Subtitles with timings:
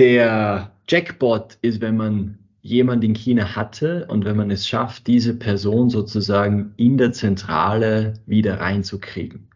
[0.00, 5.34] der Jackpot ist, wenn man jemand in China hatte und wenn man es schafft, diese
[5.34, 9.50] Person sozusagen in der Zentrale wieder reinzukriegen.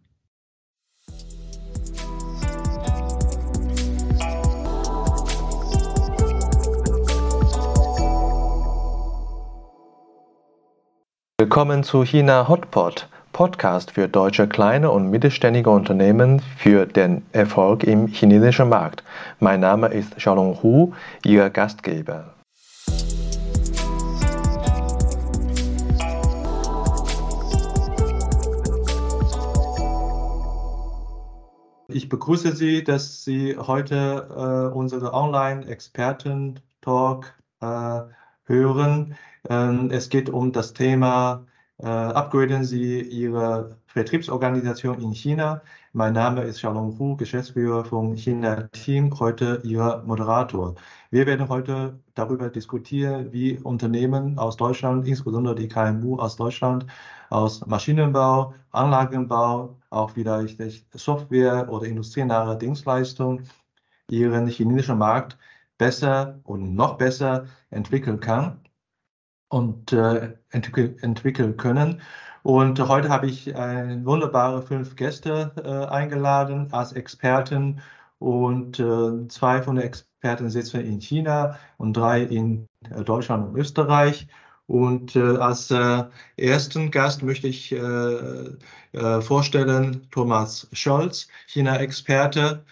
[11.40, 18.06] Willkommen zu China Hotpot, Podcast für deutsche kleine und mittelständige Unternehmen für den Erfolg im
[18.06, 19.02] chinesischen Markt.
[19.40, 20.92] Mein Name ist Xiaolong Hu,
[21.24, 22.32] Ihr Gastgeber.
[31.88, 38.00] Ich begrüße Sie, dass Sie heute äh, unsere Online-Experten-Talk äh,
[38.44, 39.16] hören.
[39.48, 41.44] Ähm, es geht um das Thema,
[41.78, 45.62] äh, upgraden Sie Ihre Vertriebsorganisation in China.
[45.92, 50.74] Mein Name ist Xiaolong Hu, Geschäftsführer von China Team, heute Ihr Moderator.
[51.10, 56.86] Wir werden heute darüber diskutieren, wie Unternehmen aus Deutschland, insbesondere die KMU aus Deutschland,
[57.30, 60.60] aus Maschinenbau, Anlagenbau, auch vielleicht
[60.92, 63.48] Software oder industrienahe Dienstleistungen,
[64.10, 65.38] ihren chinesischen Markt
[65.78, 68.63] besser und noch besser entwickeln kann
[69.54, 72.02] und äh, entwickeln, entwickeln können.
[72.42, 77.80] Und heute habe ich ein wunderbare fünf Gäste äh, eingeladen als Experten
[78.18, 83.56] und äh, zwei von den Experten sitzen in China und drei in äh, Deutschland und
[83.56, 84.26] Österreich.
[84.66, 86.04] Und äh, als äh,
[86.36, 92.64] ersten Gast möchte ich äh, äh, vorstellen Thomas Scholz, China-Experte.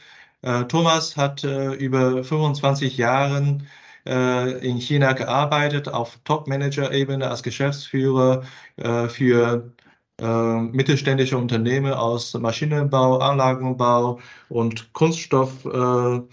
[0.43, 3.59] Äh, Thomas hat äh, über 25 Jahre äh,
[4.05, 8.43] in China gearbeitet, auf Top-Manager-Ebene als Geschäftsführer
[8.77, 9.73] äh, für
[10.21, 16.29] äh, mittelständische Unternehmen aus Maschinenbau, Anlagenbau und Kunststoffbereich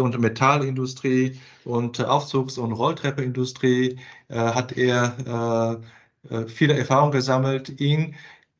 [0.00, 3.98] und Metallindustrie und Aufzugs- und Rolltreppenindustrie
[4.30, 5.80] hat er
[6.46, 8.14] viele Erfahrungen gesammelt in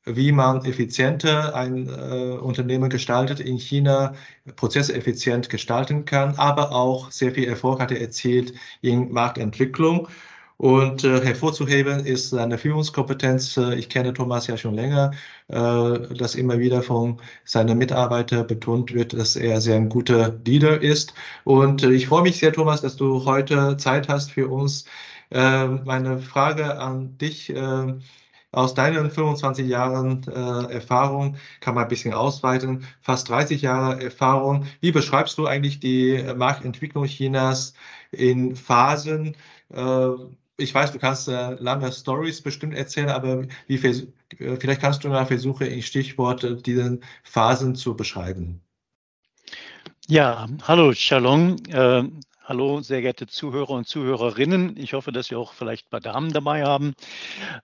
[0.04, 4.14] wie man effizienter ein äh, Unternehmen gestaltet in China,
[4.56, 10.08] Prozesse effizient gestalten kann, aber auch sehr viel Erfolg hat er erzielt in Marktentwicklung.
[10.62, 13.56] Und äh, hervorzuheben ist seine Führungskompetenz.
[13.56, 15.10] Äh, ich kenne Thomas ja schon länger,
[15.48, 15.54] äh,
[16.14, 21.14] dass immer wieder von seinen Mitarbeitern betont wird, dass er sehr ein guter Leader ist.
[21.42, 24.84] Und äh, ich freue mich sehr, Thomas, dass du heute Zeit hast für uns.
[25.30, 27.52] Äh, meine Frage an dich
[28.52, 34.66] aus deinen 25 Jahren äh, Erfahrung kann man ein bisschen ausweiten, fast 30 Jahre Erfahrung.
[34.80, 37.72] Wie beschreibst du eigentlich die Marktentwicklung Chinas
[38.10, 39.36] in Phasen?
[39.70, 40.10] Äh,
[40.58, 45.08] ich weiß, du kannst äh, lange Stories bestimmt erzählen, aber wie, äh, vielleicht kannst du
[45.08, 48.60] mal versuchen, in Stichworte diese Phasen zu beschreiben.
[50.08, 51.56] Ja, hallo Shalom.
[51.68, 52.04] Äh,
[52.44, 54.76] hallo, sehr geehrte Zuhörer und Zuhörerinnen.
[54.76, 56.94] Ich hoffe, dass wir auch vielleicht ein paar Damen dabei haben.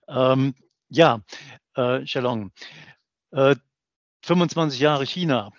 [0.07, 0.55] Ähm,
[0.89, 1.21] ja,
[1.75, 2.51] äh, Shalom.
[3.31, 3.55] Äh,
[4.25, 5.51] 25 Jahre China.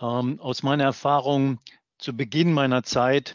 [0.00, 1.60] Ähm, aus meiner Erfahrung
[1.98, 3.34] zu Beginn meiner Zeit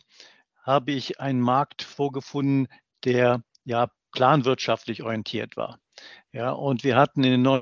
[0.63, 2.67] habe ich einen Markt vorgefunden,
[3.05, 5.79] der ja planwirtschaftlich orientiert war.
[6.31, 7.61] Ja, und wir hatten in den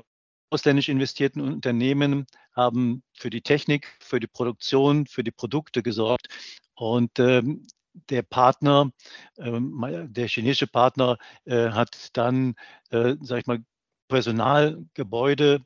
[0.50, 6.28] ausländisch investierten Unternehmen haben für die Technik, für die Produktion, für die Produkte gesorgt.
[6.74, 7.66] Und ähm,
[8.10, 8.90] der Partner,
[9.38, 12.54] ähm, der chinesische Partner äh, hat dann,
[12.90, 13.64] äh, sag ich mal,
[14.08, 15.64] Personal, Gebäude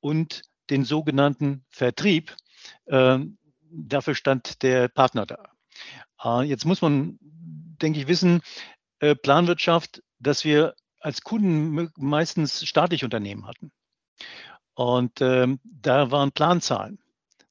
[0.00, 2.36] und den sogenannten Vertrieb.
[2.86, 3.38] Ähm,
[3.70, 5.52] dafür stand der Partner da.
[6.22, 8.42] Äh, jetzt muss man, denke ich, wissen,
[9.22, 13.70] Planwirtschaft, dass wir als Kunden meistens staatliche Unternehmen hatten.
[14.74, 16.98] Und ähm, da waren Planzahlen.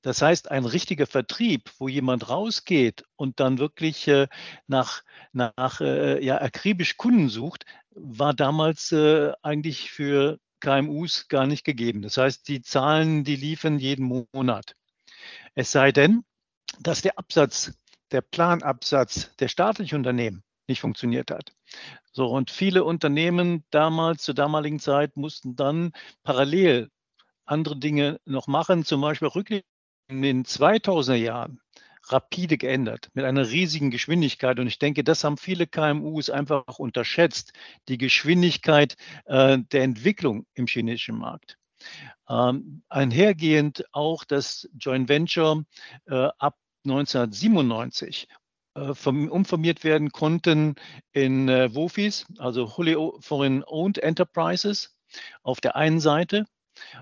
[0.07, 4.29] Das heißt, ein richtiger Vertrieb, wo jemand rausgeht und dann wirklich äh,
[4.65, 5.03] nach,
[5.33, 12.03] nach äh, ja, akribisch Kunden sucht, war damals äh, eigentlich für KMUs gar nicht gegeben.
[12.03, 14.77] Das heißt, die Zahlen, die liefen jeden Monat.
[15.55, 16.23] Es sei denn,
[16.79, 17.73] dass der Absatz,
[18.13, 21.51] der Planabsatz der staatlichen Unternehmen nicht funktioniert hat.
[22.13, 25.91] So, und viele Unternehmen damals, zur damaligen Zeit, mussten dann
[26.23, 26.91] parallel
[27.43, 29.76] andere Dinge noch machen, zum Beispiel Rücklieferungen
[30.07, 31.59] in den 2000er Jahren
[32.09, 34.59] rapide geändert mit einer riesigen Geschwindigkeit.
[34.59, 37.53] Und ich denke, das haben viele KMUs einfach unterschätzt,
[37.89, 38.95] die Geschwindigkeit
[39.25, 41.57] äh, der Entwicklung im chinesischen Markt.
[42.29, 45.65] Ähm, einhergehend auch das Joint Venture
[46.07, 46.55] äh, ab
[46.85, 48.27] 1997
[48.75, 50.75] äh, umformiert werden konnten
[51.11, 54.95] in äh, WOFIs, also Wholly Foreign Owned Enterprises
[55.43, 56.45] auf der einen Seite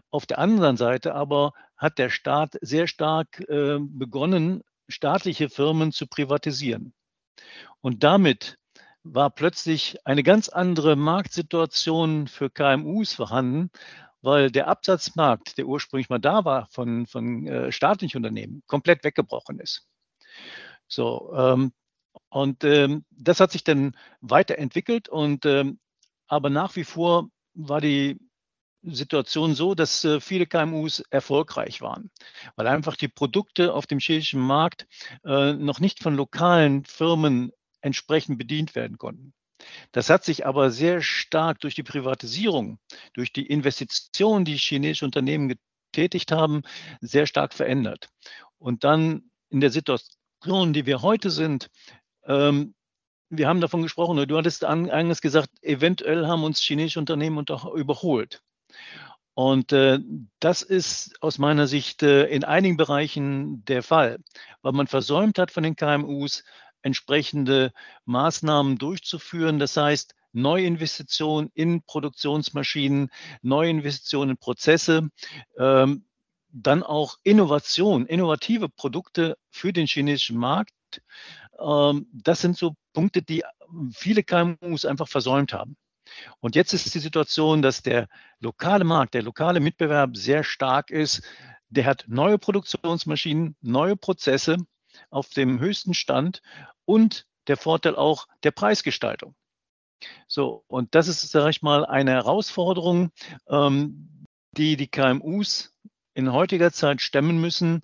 [0.10, 6.08] auf der anderen Seite aber hat der Staat sehr stark äh, begonnen, staatliche Firmen zu
[6.08, 6.94] privatisieren.
[7.82, 8.58] Und damit
[9.04, 13.70] war plötzlich eine ganz andere Marktsituation für KMUs vorhanden,
[14.22, 19.60] weil der Absatzmarkt, der ursprünglich mal da war von, von äh, staatlichen Unternehmen, komplett weggebrochen
[19.60, 19.88] ist.
[20.88, 21.72] So, ähm,
[22.30, 25.80] und ähm, das hat sich dann weiterentwickelt und ähm,
[26.28, 28.20] aber nach wie vor war die
[28.86, 32.12] Situation so, dass äh, viele KMUs erfolgreich waren,
[32.56, 34.88] weil einfach die Produkte auf dem chinesischen Markt
[35.24, 37.52] äh, noch nicht von lokalen Firmen
[37.82, 39.34] entsprechend bedient werden konnten.
[39.92, 42.80] Das hat sich aber sehr stark durch die Privatisierung,
[43.14, 45.56] durch die Investitionen, die chinesische Unternehmen
[45.92, 46.62] getätigt haben,
[47.02, 48.10] sehr stark verändert.
[48.58, 51.70] Und dann in der Situation, die wir heute sind,
[52.26, 52.76] ähm,
[53.30, 57.44] wir haben davon gesprochen, du hattest eingangs gesagt, eventuell haben uns chinesische Unternehmen
[57.76, 58.42] überholt.
[59.34, 60.00] Und äh,
[60.40, 64.20] das ist aus meiner Sicht äh, in einigen Bereichen der Fall,
[64.62, 66.44] weil man versäumt hat von den KMUs,
[66.82, 67.74] entsprechende
[68.06, 69.60] Maßnahmen durchzuführen.
[69.60, 73.10] Das heißt, Neuinvestitionen in Produktionsmaschinen,
[73.42, 75.10] Neuinvestitionen in Prozesse,
[75.58, 76.06] ähm,
[76.50, 80.72] dann auch Innovation, innovative Produkte für den chinesischen Markt.
[81.60, 83.44] Ähm, das sind so Punkte, die
[83.92, 85.76] viele KMUs einfach versäumt haben.
[86.40, 88.08] Und jetzt ist die Situation, dass der
[88.40, 91.22] lokale Markt, der lokale Mitbewerb sehr stark ist.
[91.70, 94.58] Der hat neue Produktionsmaschinen, neue Prozesse
[95.10, 96.42] auf dem höchsten Stand
[96.86, 99.36] und der Vorteil auch der Preisgestaltung.
[100.28, 103.12] So, und das ist, sage ich mal, eine Herausforderung,
[103.48, 104.26] ähm,
[104.58, 105.74] die die KMUs
[106.14, 107.84] in heutiger Zeit stemmen müssen.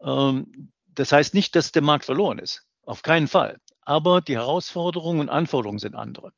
[0.00, 2.64] Ähm, das heißt nicht, dass der Markt verloren ist.
[2.82, 3.58] Auf keinen Fall.
[3.82, 6.32] Aber die Herausforderungen und Anforderungen sind andere.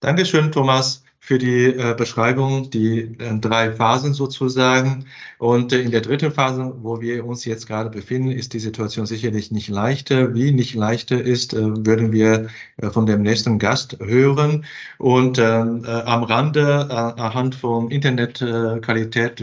[0.00, 5.06] Dankeschön, Thomas für die äh, Beschreibung, die äh, drei Phasen sozusagen.
[5.38, 9.06] Und äh, in der dritten Phase, wo wir uns jetzt gerade befinden, ist die Situation
[9.06, 10.34] sicherlich nicht leichter.
[10.34, 12.46] Wie nicht leichter ist, äh, würden wir
[12.76, 14.66] äh, von dem nächsten Gast hören.
[14.98, 19.42] Und ähm, äh, am Rande, anhand von Internetqualität,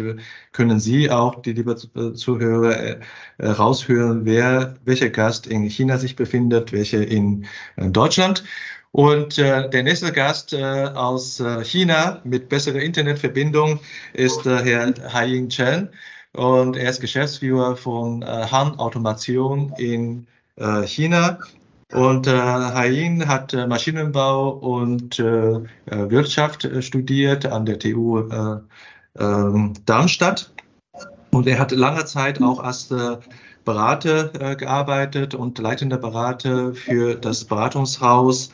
[0.54, 3.00] können Sie auch, die liebe Zuhörer,
[3.40, 7.46] raushören, wer, welcher Gast in China sich befindet, welcher in
[7.76, 8.44] Deutschland.
[8.94, 13.80] Und äh, der nächste Gast äh, aus äh, China mit besserer Internetverbindung
[14.13, 15.90] ist äh, Herr Haiying Chen.
[16.34, 21.40] Und er ist Geschäftsführer von äh, Han Automation in äh, China.
[21.92, 28.57] Und äh, Haiying hat Maschinenbau und Wirtschaft studiert an der TU äh,
[29.19, 30.54] äh, Darmstadt.
[31.31, 32.94] Und er hat lange Zeit auch als
[33.65, 38.51] Berater äh, gearbeitet und leitender Berater für das Beratungshaus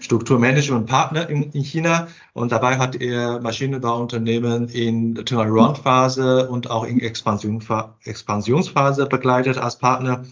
[0.00, 2.08] Strukturmanagement Partner in, in, China.
[2.32, 7.62] Und dabei hat er Maschinenbauunternehmen in Turnaround-Phase und auch in Expansion,
[8.04, 10.24] Expansionsphase begleitet als Partner.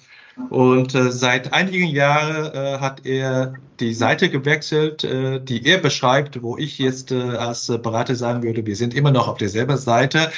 [0.51, 6.43] Und äh, seit einigen Jahren äh, hat er die Seite gewechselt, äh, die er beschreibt,
[6.43, 10.31] wo ich jetzt äh, als Berater sagen würde, wir sind immer noch auf derselben Seite.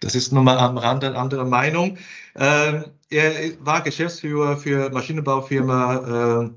[0.00, 1.98] Das ist nun mal am Rande eine andere Meinung.
[2.36, 6.50] Ähm, er war Geschäftsführer für Maschinenbaufirma äh,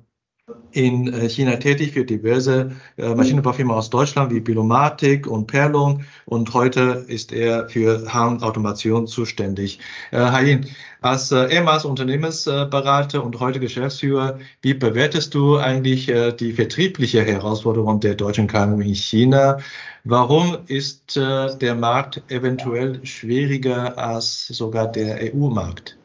[0.73, 6.53] in äh, China tätig für diverse äh, Maschinenbaufirmen aus Deutschland wie Bilomatic und Perlon und
[6.53, 9.79] heute ist er für Han Automation zuständig.
[10.11, 10.65] Äh, Hain,
[11.01, 18.15] als äh, ehemals Unternehmensberater und heute Geschäftsführer, wie bewertest du eigentlich die vertriebliche Herausforderung der
[18.15, 19.59] deutschen KMU in China?
[20.03, 25.97] Warum ist der Markt eventuell schwieriger als sogar der EU-Markt?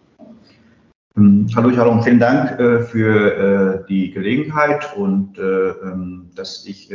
[1.19, 6.95] Ähm, hallo Shalom, vielen Dank äh, für äh, die Gelegenheit und äh, ähm, dass ich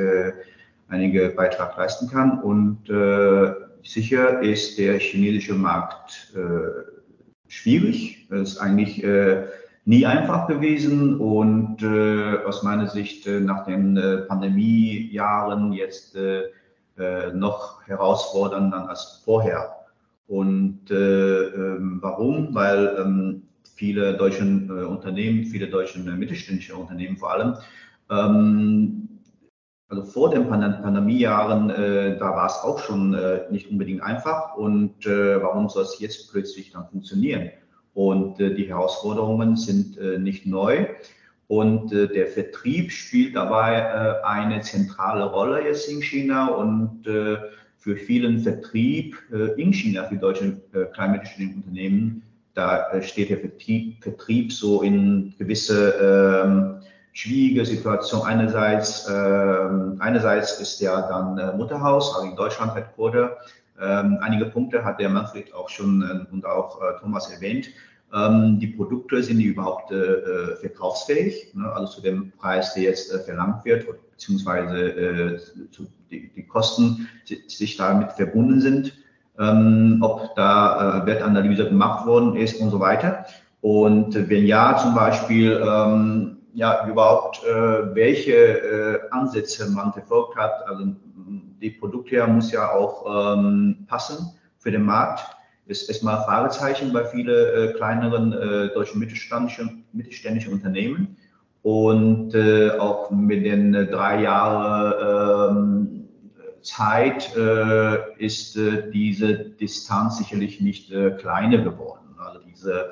[0.87, 2.39] einige Beitrag leisten kann.
[2.41, 2.87] Und
[3.83, 6.33] sicher ist der chinesische Markt
[7.47, 8.27] schwierig.
[8.29, 9.03] Es ist eigentlich
[9.85, 11.83] nie einfach gewesen und
[12.45, 16.15] aus meiner Sicht nach den Pandemiejahren jetzt
[17.33, 19.75] noch herausfordernder als vorher.
[20.27, 22.53] Und ähm, warum?
[22.53, 23.43] Weil
[23.75, 27.55] viele deutsche äh, Unternehmen, viele deutsche äh, mittelständische Unternehmen vor allem.
[28.09, 29.09] Ähm,
[29.89, 34.55] also vor den Pandemiejahren, äh, da war es auch schon äh, nicht unbedingt einfach.
[34.55, 37.51] Und äh, warum soll es jetzt plötzlich dann funktionieren?
[37.93, 40.87] Und äh, die Herausforderungen sind nicht neu.
[41.47, 46.47] Und der Vertrieb spielt dabei eine zentrale Rolle jetzt in China.
[46.47, 49.17] Und für vielen Vertrieb
[49.57, 55.33] in China, für deutsche äh, kleinmittelständische Unternehmen, da äh, steht der Vertrieb, Vertrieb so in
[55.37, 55.91] gewisse
[56.45, 56.81] ähm,
[57.13, 58.21] schwierige Situation.
[58.23, 63.37] Einerseits, ähm, einerseits ist ja dann äh, Mutterhaus, also in Deutschland Headquarter.
[63.81, 67.69] Ähm, einige Punkte hat der Manfred auch schon äh, und auch äh, Thomas erwähnt.
[68.13, 71.71] ähm, die Produkte, sind die überhaupt äh, verkaufsfähig, ne?
[71.71, 75.39] also zu dem Preis, der jetzt äh, verlangt wird, beziehungsweise äh,
[76.11, 78.93] die, die, Kosten, die sich damit verbunden sind,
[79.39, 83.25] ähm, ob da äh, Wertanalyse gemacht worden ist und so weiter.
[83.61, 90.67] Und wenn ja, zum Beispiel, ähm, ja, überhaupt, äh, welche äh, Ansätze man verfolgt hat.
[90.67, 90.87] Also
[91.61, 95.23] die Produkte muss ja auch ähm, passen für den Markt
[95.65, 101.17] ist erstmal Fragezeichen bei vielen äh, kleineren äh, deutschen mittelständischen, mittelständischen Unternehmen.
[101.61, 105.72] Und äh, auch mit den äh, drei Jahren ähm,
[106.63, 112.15] Zeit äh, ist äh, diese Distanz sicherlich nicht kleiner geworden.
[112.17, 112.91] Also diese,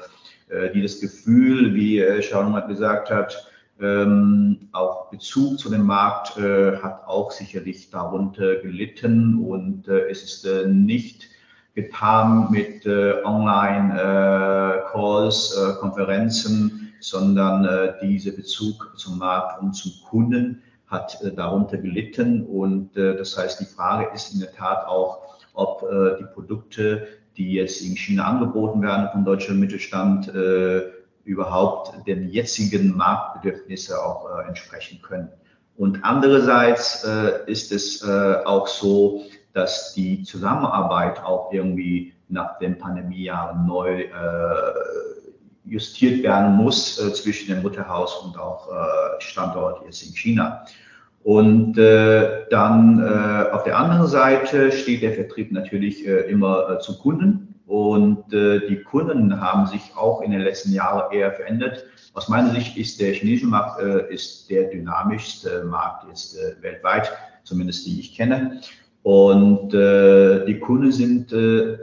[0.74, 3.48] dieses Gefühl, wie äh, Schaunum gesagt hat,
[3.80, 11.32] ähm, auch Bezug zu dem Markt hat auch sicherlich darunter gelitten und es ist nicht
[11.76, 19.94] getan mit äh, Online-Calls, äh, äh, Konferenzen, sondern äh, dieser Bezug zum Markt und zum
[20.10, 22.46] Kunden hat äh, darunter gelitten.
[22.46, 27.08] Und äh, das heißt, die Frage ist in der Tat auch, ob äh, die Produkte,
[27.38, 30.30] die jetzt in China angeboten werden vom deutschen Mittelstand,
[31.24, 35.30] überhaupt den jetzigen Marktbedürfnissen auch entsprechen können.
[35.78, 37.08] Und andererseits
[37.46, 44.08] ist es auch so, dass die Zusammenarbeit auch irgendwie nach den Pandemiejahren neu
[45.66, 50.66] justiert werden muss äh, zwischen dem Mutterhaus und auch äh, Standort jetzt in China.
[51.24, 56.80] Und äh, dann äh, auf der anderen Seite steht der Vertrieb natürlich äh, immer äh,
[56.80, 57.56] zu Kunden.
[57.68, 61.86] Und äh, die Kunden haben sich auch in den letzten Jahren eher verändert.
[62.14, 67.12] Aus meiner Sicht ist der chinesische Markt äh, ist der dynamischste Markt jetzt äh, weltweit,
[67.44, 68.60] zumindest die ich kenne.
[69.04, 71.78] Und äh, die Kunden sind äh,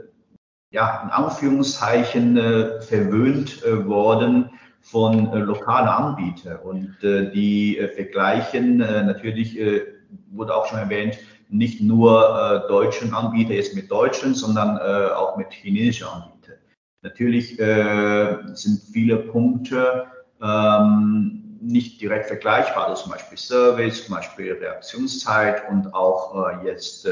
[0.70, 6.58] ja in Anführungszeichen äh, verwöhnt äh, worden von äh, lokalen Anbietern.
[6.58, 9.58] Und äh, die äh, vergleichen äh, natürlich,
[10.30, 11.18] wurde auch schon erwähnt,
[11.50, 14.78] nicht nur deutschen Anbieter jetzt mit deutschen, sondern
[15.12, 16.56] auch mit chinesischen Anbietern.
[17.02, 20.04] Natürlich sind viele Punkte
[20.42, 22.88] ähm, nicht direkt vergleichbar.
[22.88, 27.08] Also zum Beispiel Service, zum Beispiel Reaktionszeit und auch jetzt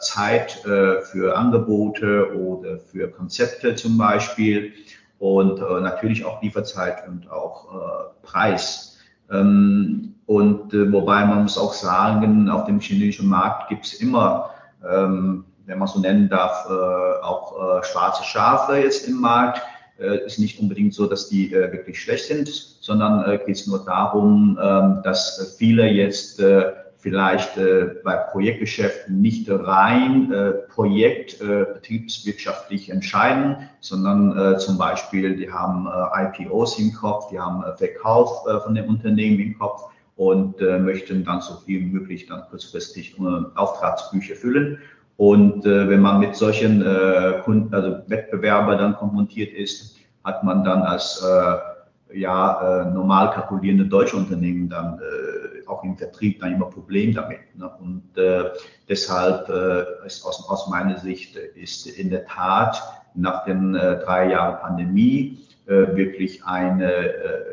[0.00, 4.72] Zeit äh, für Angebote oder für Konzepte zum Beispiel
[5.18, 8.98] und äh, natürlich auch Lieferzeit und auch äh, Preis.
[9.30, 14.50] Ähm, und wobei man muss auch sagen, auf dem chinesischen Markt gibt es immer,
[14.88, 19.60] ähm, wenn man so nennen darf, auch schwarze Schafe jetzt im Markt
[19.98, 23.66] äh, ist nicht unbedingt so, dass die äh, wirklich schlecht sind, sondern äh, geht es
[23.66, 26.42] nur darum, ähm, dass viele jetzt
[27.04, 27.56] vielleicht
[28.02, 30.32] bei Projektgeschäften nicht rein
[30.74, 38.74] Projekt betriebswirtschaftlich entscheiden, sondern zum Beispiel, die haben IPOs im Kopf, die haben Verkauf von
[38.74, 39.82] dem Unternehmen im Kopf
[40.16, 43.16] und möchten dann so viel wie möglich dann kurzfristig
[43.54, 44.78] Auftragsbücher füllen.
[45.16, 50.64] Und äh, wenn man mit solchen äh, Kunden, also Wettbewerber dann konfrontiert ist, hat man
[50.64, 56.54] dann als äh, ja, äh, normal kalkulierende deutsche Unternehmen dann äh, auch im Vertrieb dann
[56.54, 57.56] immer Problem damit.
[57.56, 57.70] Ne?
[57.80, 58.50] Und äh,
[58.88, 62.82] deshalb äh, ist aus, aus meiner Sicht ist in der Tat
[63.14, 67.44] nach den äh, drei Jahren Pandemie äh, wirklich eine äh,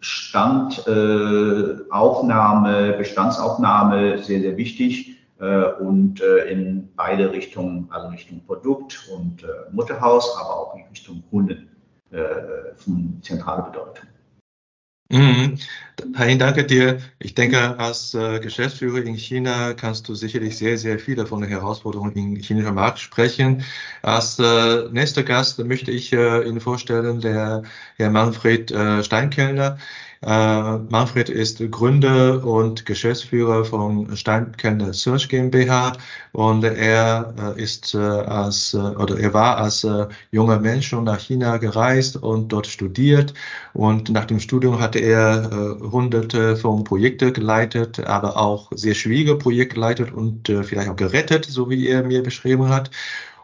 [0.00, 9.08] Standaufnahme, äh, Bestandsaufnahme sehr, sehr wichtig äh, und äh, in beide Richtungen, also Richtung Produkt
[9.14, 11.70] und äh, Mutterhaus, aber auch in Richtung Kunden
[12.76, 14.06] von zentraler Bedeutung.
[15.10, 15.58] Mhm.
[16.16, 16.98] Hein, danke dir.
[17.18, 21.50] Ich denke, als äh, Geschäftsführer in China kannst du sicherlich sehr, sehr viele von den
[21.50, 23.64] Herausforderungen im chinesischen Markt sprechen.
[24.02, 27.62] Als äh, nächster Gast möchte ich äh, Ihnen vorstellen, der
[27.96, 28.70] Herr Manfred
[29.04, 29.78] Steinkellner.
[30.24, 35.92] Äh, Manfred ist Gründer und Geschäftsführer von Steinkellner Search GmbH
[36.32, 39.86] und er äh, ist äh, als oder er war als
[40.30, 43.34] junger Mensch schon nach China gereist und dort studiert
[43.74, 49.74] und nach dem Studium hatte er hunderte von Projekten geleitet, aber auch sehr schwierige Projekte
[49.74, 52.90] geleitet und vielleicht auch gerettet, so wie er mir beschrieben hat.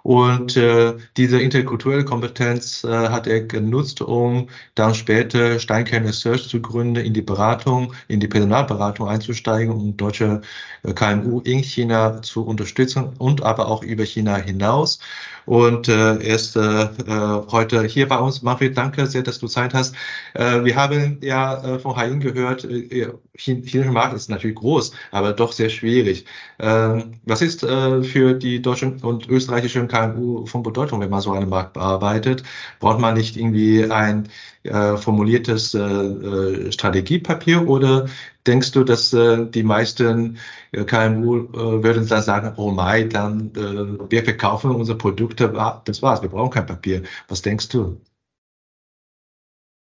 [0.03, 6.61] Und äh, diese interkulturelle Kompetenz äh, hat er genutzt, um dann später Steinkern Search zu
[6.61, 10.41] gründen, in die Beratung, in die Personalberatung einzusteigen und deutsche
[10.83, 15.01] äh, KMU in China zu unterstützen und aber auch über China hinaus.
[15.47, 18.43] Und äh, er ist äh, äh heute hier bei uns.
[18.43, 19.95] Manfred, danke sehr, dass du Zeit hast.
[20.35, 25.33] Äh, wir haben ja äh, von Hain gehört, äh, chinesischer Markt ist natürlich groß, aber
[25.33, 26.25] doch sehr schwierig.
[26.59, 31.33] Äh, was ist äh, für die deutschen und österreichischen KMU von Bedeutung, wenn man so
[31.33, 32.43] einen Markt bearbeitet?
[32.79, 34.29] Braucht man nicht irgendwie ein
[34.63, 38.07] äh, formuliertes äh, äh Strategiepapier oder
[38.47, 40.39] denkst du, dass äh, die meisten
[40.73, 45.53] äh, KMU äh, würden dann sagen, oh mein, dann wir verkaufen unsere Produkte,
[45.85, 47.03] das war's, wir brauchen kein Papier.
[47.29, 48.01] Was denkst du?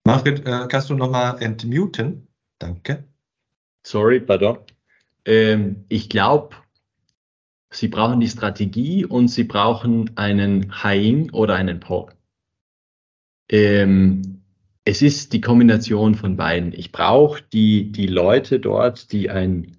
[0.05, 2.27] Margret, kannst du nochmal entmuten?
[2.59, 3.03] Danke.
[3.83, 4.57] Sorry, pardon.
[5.25, 6.55] Ähm, ich glaube,
[7.73, 12.11] Sie brauchen die Strategie und Sie brauchen einen Haing oder einen Paul.
[13.49, 14.41] Ähm,
[14.83, 16.73] es ist die Kombination von beiden.
[16.73, 19.77] Ich brauche die, die Leute dort, die ein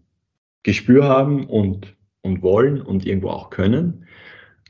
[0.62, 4.06] Gespür haben und, und wollen und irgendwo auch können.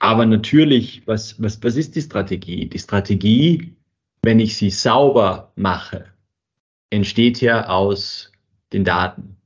[0.00, 2.68] Aber natürlich, was, was, was ist die Strategie?
[2.68, 3.76] Die Strategie,
[4.22, 6.06] wenn ich sie sauber mache,
[6.90, 8.32] entsteht ja aus
[8.72, 9.36] den Daten.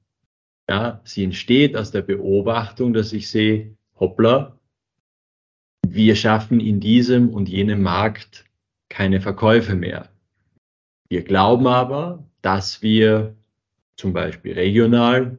[0.69, 4.59] Ja, sie entsteht aus der Beobachtung, dass ich sehe, hoppla,
[5.87, 8.45] wir schaffen in diesem und jenem Markt
[8.89, 10.11] keine Verkäufe mehr.
[11.09, 13.37] Wir glauben aber, dass wir
[13.97, 15.39] zum Beispiel regional,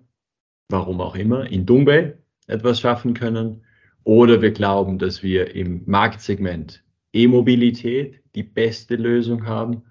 [0.70, 2.18] warum auch immer, in Dumbai
[2.48, 3.64] etwas schaffen können.
[4.04, 9.84] Oder wir glauben, dass wir im Marktsegment E-Mobilität die beste Lösung haben.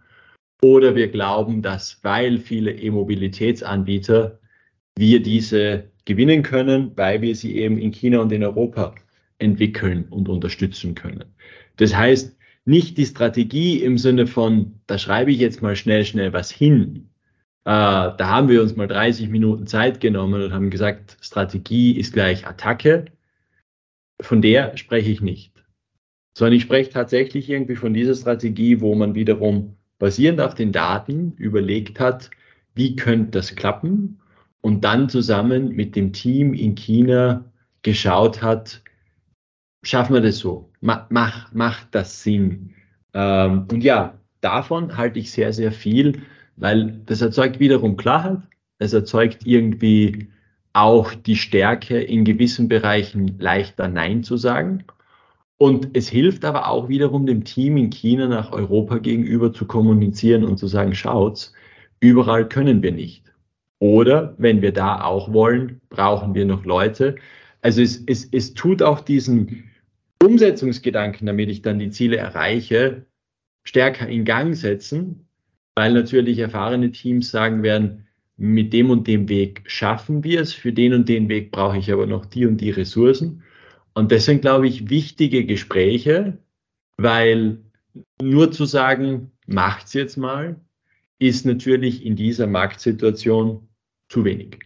[0.62, 4.38] Oder wir glauben, dass weil viele E-Mobilitätsanbieter
[4.96, 8.94] wir diese gewinnen können, weil wir sie eben in China und in Europa
[9.38, 11.24] entwickeln und unterstützen können.
[11.76, 16.32] Das heißt, nicht die Strategie im Sinne von, da schreibe ich jetzt mal schnell, schnell
[16.32, 17.10] was hin.
[17.64, 17.70] Äh,
[18.16, 22.46] da haben wir uns mal 30 Minuten Zeit genommen und haben gesagt, Strategie ist gleich
[22.46, 23.06] Attacke.
[24.20, 25.52] Von der spreche ich nicht.
[26.36, 31.32] Sondern ich spreche tatsächlich irgendwie von dieser Strategie, wo man wiederum basierend auf den Daten
[31.36, 32.30] überlegt hat,
[32.74, 34.20] wie könnte das klappen
[34.60, 37.44] und dann zusammen mit dem Team in China
[37.82, 38.82] geschaut hat,
[39.82, 40.70] schaffen wir das so?
[40.80, 42.74] Mach, macht das Sinn?
[43.14, 46.22] Ähm, und ja, davon halte ich sehr, sehr viel,
[46.56, 48.38] weil das erzeugt wiederum Klarheit.
[48.78, 50.28] Es erzeugt irgendwie
[50.72, 54.84] auch die Stärke, in gewissen Bereichen leichter Nein zu sagen.
[55.58, 60.44] Und es hilft aber auch wiederum dem Team in China nach Europa gegenüber zu kommunizieren
[60.44, 61.54] und zu sagen, schaut's,
[62.00, 63.25] überall können wir nicht.
[63.78, 67.16] Oder wenn wir da auch wollen, brauchen wir noch Leute.
[67.60, 69.64] Also es, es, es tut auch diesen
[70.22, 73.06] Umsetzungsgedanken, damit ich dann die Ziele erreiche,
[73.64, 75.28] stärker in Gang setzen,
[75.74, 78.06] weil natürlich erfahrene Teams sagen werden,
[78.38, 81.90] mit dem und dem Weg schaffen wir es, für den und den Weg brauche ich
[81.92, 83.42] aber noch die und die Ressourcen.
[83.94, 86.38] Und das sind, glaube ich, wichtige Gespräche,
[86.98, 87.58] weil
[88.20, 90.60] nur zu sagen, macht's jetzt mal,
[91.18, 93.68] ist natürlich in dieser Marktsituation
[94.08, 94.60] zu wenig.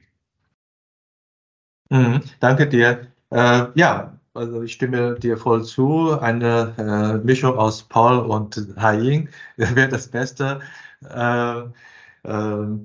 [1.90, 3.08] Mhm, danke dir.
[3.30, 6.18] Äh, ja, also ich stimme dir voll zu.
[6.20, 10.60] Eine äh, Mischung aus Paul und Haiying wäre das Beste.
[11.02, 11.62] Äh,
[12.24, 12.30] äh,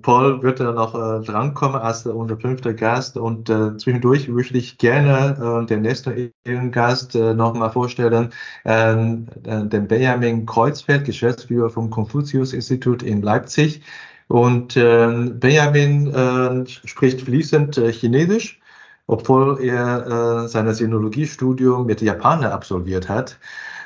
[0.01, 4.77] Paul wird dann noch äh, drankommen als unser fünfter Gast und äh, zwischendurch würde ich
[4.77, 6.31] gerne äh, den nächsten
[6.71, 8.31] Gast äh, nochmal vorstellen,
[8.65, 13.81] äh, äh, den Benjamin Kreuzfeld, Geschäftsführer vom Konfuzius-Institut in Leipzig.
[14.27, 18.59] Und äh, Benjamin äh, spricht fließend äh, Chinesisch
[19.07, 23.37] obwohl er äh, sein Sinologiestudium mit Japaner absolviert hat.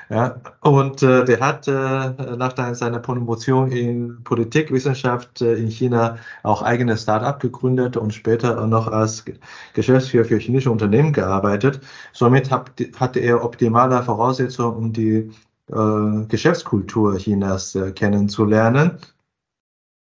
[0.09, 6.63] Ja, und äh, der hat äh, nach seiner Promotion in Politikwissenschaft äh, in China auch
[6.63, 9.23] eigene Start-up gegründet und später noch als
[9.75, 11.81] Geschäftsführer für chinesische Unternehmen gearbeitet.
[12.11, 15.31] Somit hat, hatte er optimale Voraussetzungen, um die
[15.71, 18.97] äh, Geschäftskultur Chinas äh, kennenzulernen.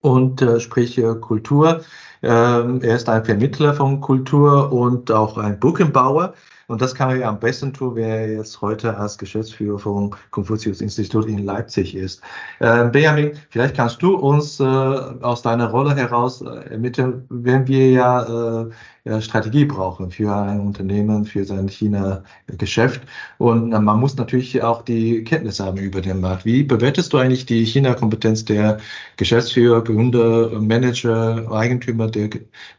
[0.00, 1.82] Und äh, sprich äh, Kultur
[2.22, 6.34] ähm, er ist ein Vermittler von Kultur und auch ein Brückenbauer.
[6.72, 10.14] Und das kann er ja am besten tun, wer er jetzt heute als Geschäftsführer vom
[10.30, 12.22] Konfuzius-Institut in Leipzig ist.
[12.60, 17.90] Äh, Benjamin, vielleicht kannst du uns äh, aus deiner Rolle heraus äh, ermitteln, wenn wir
[17.90, 18.70] ja, äh,
[19.04, 23.02] ja, Strategie brauchen für ein Unternehmen, für sein China-Geschäft.
[23.36, 26.46] Und man muss natürlich auch die Kenntnis haben über den Markt.
[26.46, 28.78] Wie bewertest du eigentlich die China-Kompetenz der
[29.18, 32.30] Geschäftsführer, Gründer, Manager, Eigentümer der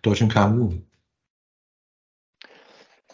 [0.01, 0.71] deutschen KMU?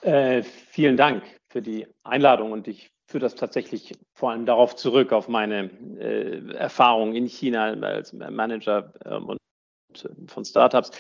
[0.02, 0.44] Äh,
[0.80, 5.28] vielen Dank für die Einladung und ich führe das tatsächlich vor allem darauf zurück, auf
[5.28, 9.40] meine äh, Erfahrung in China als Manager ähm, und,
[10.28, 10.92] von Startups.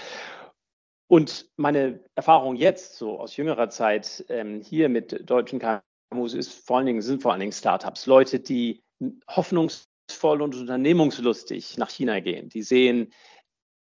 [1.08, 6.80] Und meine Erfahrung jetzt, so aus jüngerer Zeit ähm, hier mit deutschen KMUs, ist vor
[6.80, 8.82] allen Dingen, sind vor allen Dingen Startups, Leute, die
[9.30, 12.50] hoffnungsvoll und unternehmungslustig nach China gehen.
[12.50, 13.13] Die sehen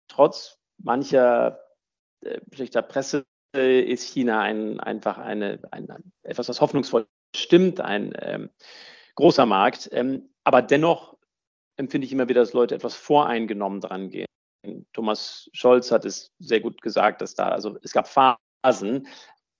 [0.09, 1.61] trotz mancher
[2.24, 3.24] äh, schlechter Presse
[3.58, 5.88] ist China ein, einfach eine, ein,
[6.22, 8.50] etwas, was hoffnungsvoll bestimmt ein ähm,
[9.16, 9.88] großer Markt.
[9.92, 11.16] Ähm, aber dennoch
[11.76, 14.26] empfinde ich immer wieder, dass Leute etwas voreingenommen dran gehen.
[14.92, 19.08] Thomas Scholz hat es sehr gut gesagt, dass da, also es gab Phasen,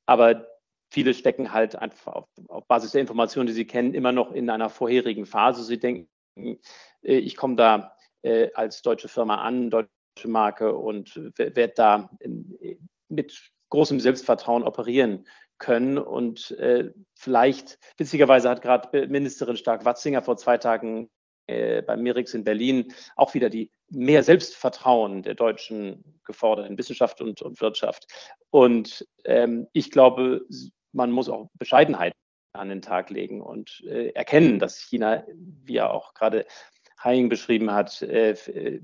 [0.07, 0.47] aber
[0.91, 4.49] viele stecken halt einfach auf, auf, Basis der Informationen, die sie kennen, immer noch in
[4.49, 5.65] einer vorherigen Phase.
[5.65, 6.57] Sie denken, äh,
[7.03, 9.91] ich komme da äh, als deutsche Firma an, deutsche
[10.27, 12.57] Marke und werde da in,
[13.09, 15.27] mit großem Selbstvertrauen operieren
[15.59, 15.99] können.
[15.99, 21.11] Und äh, vielleicht, witzigerweise hat gerade Ministerin Stark-Watzinger vor zwei Tagen
[21.47, 27.21] äh, beim Mirix in Berlin auch wieder die mehr Selbstvertrauen der Deutschen gefordert in Wissenschaft
[27.21, 28.07] und, und Wirtschaft.
[28.51, 30.47] Und ähm, ich glaube,
[30.93, 32.15] man muss auch Bescheidenheit
[32.53, 36.47] an den Tag legen und äh, erkennen, dass China, wie er auch gerade
[37.03, 38.81] Haing beschrieben hat, äh, äh,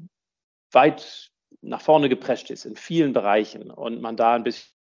[0.73, 1.31] weit
[1.63, 4.80] nach vorne geprescht ist in vielen Bereichen und man da ein bisschen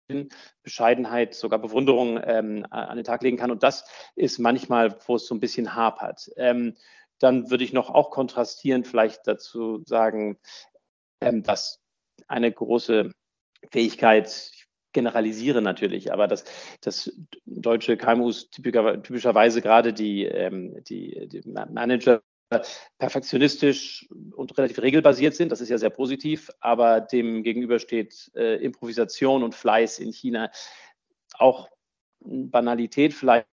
[0.64, 3.52] Bescheidenheit, sogar Bewunderung ähm, an den Tag legen kann.
[3.52, 6.30] Und das ist manchmal, wo es so ein bisschen hapert.
[6.38, 6.76] Ähm,
[7.20, 10.38] dann würde ich noch auch kontrastieren, vielleicht dazu sagen,
[11.22, 11.80] ähm, dass
[12.28, 13.12] eine große
[13.72, 16.46] Fähigkeit, ich generalisiere natürlich, aber dass,
[16.82, 17.12] dass
[17.46, 22.22] deutsche KMUs typischer, typischerweise gerade die, ähm, die, die Manager
[22.98, 25.52] perfektionistisch und relativ regelbasiert sind.
[25.52, 30.52] Das ist ja sehr positiv, aber dem gegenüber steht äh, Improvisation und Fleiß in China.
[31.34, 31.70] Auch
[32.20, 33.48] Banalität vielleicht,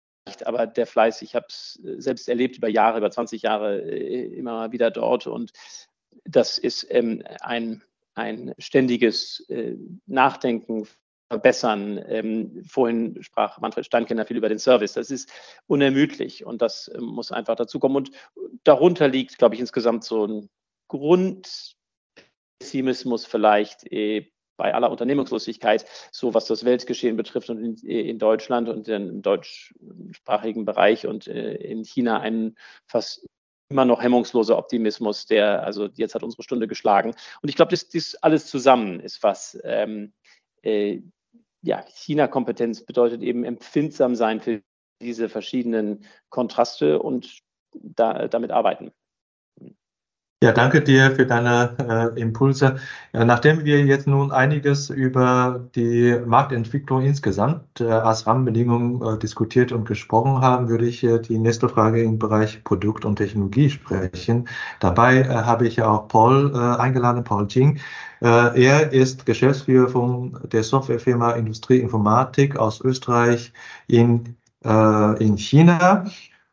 [0.44, 4.52] aber der Fleiß, ich habe es selbst erlebt über Jahre, über 20 Jahre äh, immer
[4.52, 5.52] mal wieder dort und
[6.24, 7.82] das ist ähm, ein,
[8.14, 9.76] ein ständiges äh,
[10.06, 10.86] Nachdenken
[11.30, 12.02] verbessern.
[12.08, 14.94] Ähm, vorhin sprach Manfred Steinkenner viel über den Service.
[14.94, 15.30] Das ist
[15.66, 17.96] unermüdlich und das ähm, muss einfach dazukommen.
[17.96, 18.10] Und
[18.64, 20.50] darunter liegt, glaube ich, insgesamt so ein
[20.88, 28.68] Grundpessimismus vielleicht eh, bei aller Unternehmungslosigkeit, so was das Weltgeschehen betrifft und in, in Deutschland
[28.68, 33.24] und im deutschsprachigen Bereich und äh, in China ein fast
[33.70, 37.14] immer noch hemmungsloser Optimismus, der, also jetzt hat unsere Stunde geschlagen.
[37.40, 40.12] Und ich glaube, das, das alles zusammen ist was, ähm,
[40.62, 41.00] äh,
[41.62, 44.62] ja, China-Kompetenz bedeutet eben empfindsam sein für
[45.00, 47.40] diese verschiedenen Kontraste und
[47.72, 48.92] da, damit arbeiten.
[50.42, 52.76] Ja, danke dir für deine äh, Impulse.
[53.12, 59.70] Ja, nachdem wir jetzt nun einiges über die Marktentwicklung insgesamt äh, als Rahmenbedingungen äh, diskutiert
[59.70, 64.48] und gesprochen haben, würde ich äh, die nächste Frage im Bereich Produkt und Technologie sprechen.
[64.78, 67.78] Dabei äh, habe ich auch Paul äh, eingeladen, Paul Jing.
[68.20, 73.52] er ist Geschäftsführer von der Softwarefirma Industrie Informatik aus Österreich
[73.88, 76.04] in, in China.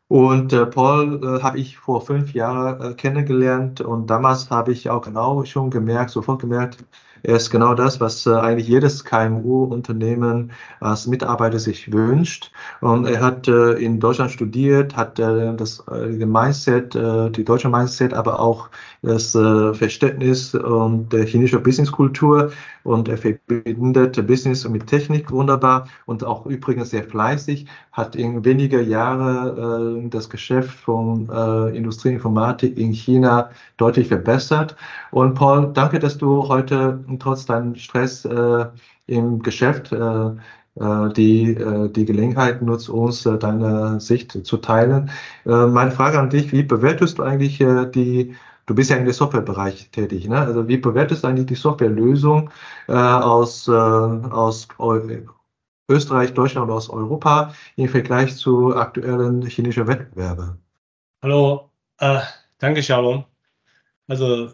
[0.08, 4.88] Und äh, Paul äh, habe ich vor fünf Jahren äh, kennengelernt und damals habe ich
[4.88, 6.86] auch genau schon gemerkt, sofort gemerkt, er
[7.22, 12.50] ist genau das, was äh, eigentlich jedes KMU-Unternehmen als Mitarbeiter sich wünscht.
[12.80, 18.40] Und er hat äh, in Deutschland studiert, hat äh, das Mindset, die deutsche Mindset, aber
[18.40, 18.68] auch
[19.02, 22.50] das Verständnis und der chinesischen Businesskultur
[22.84, 28.80] und er verbindet Business mit Technik wunderbar und auch übrigens sehr fleißig, hat in weniger
[28.80, 31.28] Jahre äh, das Geschäft von
[31.74, 34.76] Industrieinformatik in China deutlich verbessert.
[35.10, 38.66] Und Paul, danke, dass du heute trotz deinem Stress äh,
[39.06, 45.10] im Geschäft äh, äh die, äh, die Gelegenheit nutzt, uns äh, deine Sicht zu teilen.
[45.44, 48.34] Meine Frage an dich, wie bewertest du eigentlich die
[48.66, 50.40] Du bist ja im Softwarebereich tätig, ne?
[50.40, 52.50] Also wie bewertest du eigentlich die Softwarelösung
[52.86, 54.68] aus, aus
[55.90, 60.62] Österreich, Deutschland und aus Europa im Vergleich zu aktuellen chinesischen Wettbewerben?
[61.22, 62.20] Hallo, äh,
[62.58, 63.24] danke Shalom.
[64.06, 64.52] Also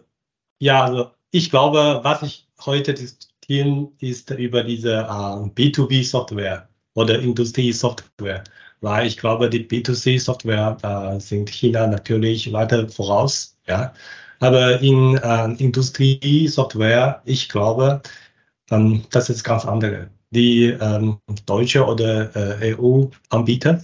[0.59, 8.45] ja, also ich glaube, was ich heute diskutieren ist über diese äh, B2B-Software oder Industrie-Software,
[8.81, 13.95] weil ich glaube, die B2C-Software äh, sind China natürlich weiter voraus ja.
[14.41, 18.03] Aber in äh, Industrie-Software, ich glaube,
[18.71, 20.11] ähm, das ist ganz andere.
[20.31, 23.83] Die ähm, deutsche oder äh, EU-Anbieter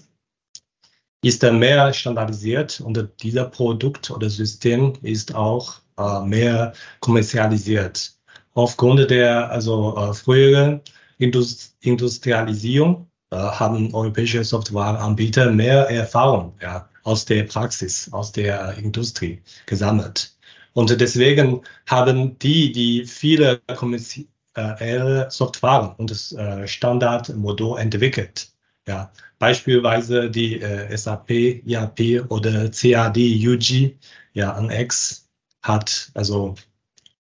[1.23, 8.20] ist dann mehr standardisiert und dieser Produkt oder System ist auch äh, mehr kommerzialisiert.
[8.61, 10.81] Aufgrund der also äh, früheren
[11.19, 16.55] Indust Industrialisierung äh, haben europäische Softwareanbieter mehr Erfahrung.
[16.61, 20.37] Ja aus der Praxis, aus der Industrie gesammelt.
[20.73, 28.53] Und deswegen haben die, die viele kommerzielle Software und das äh, Standardmodul entwickelt.
[28.87, 31.31] Ja, beispielsweise die äh, SAP,
[31.67, 33.97] ERP oder CAD, UG,
[34.33, 35.29] ja, NX
[35.63, 36.55] hat also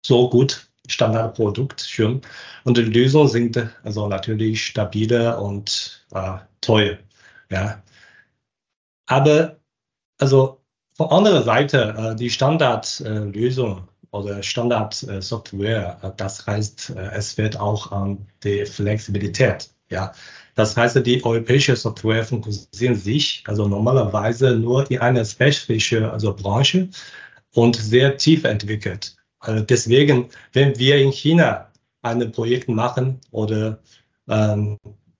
[0.06, 2.22] so gut Standardprodukt schon.
[2.64, 6.98] Und die Lösungen sind also natürlich stabile und äh, teuer.
[7.50, 7.82] Ja,
[9.08, 9.60] Aber
[10.20, 10.62] also
[10.96, 18.66] von anderer Seite, äh, die Standardlösung oder Standardsoftware, das heißt, es wird auch an die
[18.66, 19.70] Flexibilität.
[19.90, 20.14] Ja,
[20.56, 26.90] das heißt, die europäische Software fokussieren sich also normalerweise nur in eine spezifische also Branche
[27.54, 29.17] und sehr tief entwickelt.
[29.40, 31.72] Also deswegen, wenn wir in China
[32.02, 33.80] ein Projekt machen oder
[34.28, 34.78] ähm,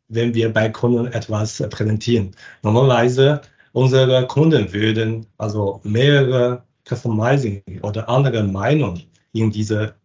[0.08, 3.42] wenn wir bei Kunden etwas präsentieren, normalerweise
[3.74, 9.04] unsere Kunden würden also mehrere Customizing oder andere Meinungen
[9.34, 9.96] in diese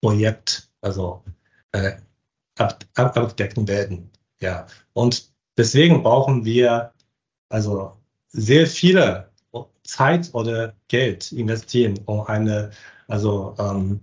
[0.00, 1.22] Projekt also
[1.72, 1.92] äh,
[2.94, 4.10] abdecken werden.
[4.40, 6.92] Ja, und deswegen brauchen wir
[7.48, 7.92] also
[8.28, 9.30] sehr viele
[9.82, 12.70] Zeit oder Geld investieren, um eine
[13.08, 14.00] also ähm,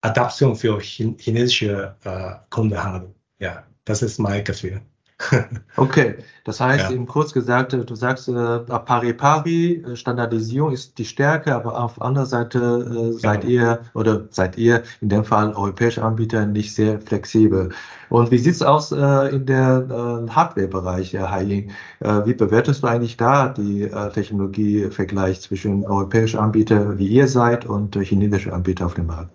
[0.00, 3.14] Adaption für chinesische äh, Kunden haben.
[3.38, 4.82] Ja, das ist mein Gefühl.
[5.76, 6.94] Okay, das heißt ja.
[6.94, 12.00] eben kurz gesagt, du sagst, äh, pari pari, äh, Standardisierung ist die Stärke, aber auf
[12.00, 13.50] anderer Seite äh, seid ja.
[13.50, 17.70] ihr oder seid ihr in dem Fall europäische Anbieter nicht sehr flexibel.
[18.10, 21.70] Und wie sieht's aus äh, in der äh, Hardware-Bereich, Herr Heiling?
[22.00, 27.64] Äh, wie bewertest du eigentlich da die äh, Technologievergleich zwischen europäischen Anbietern, wie ihr seid,
[27.64, 29.30] und äh, chinesische Anbieter auf dem Markt?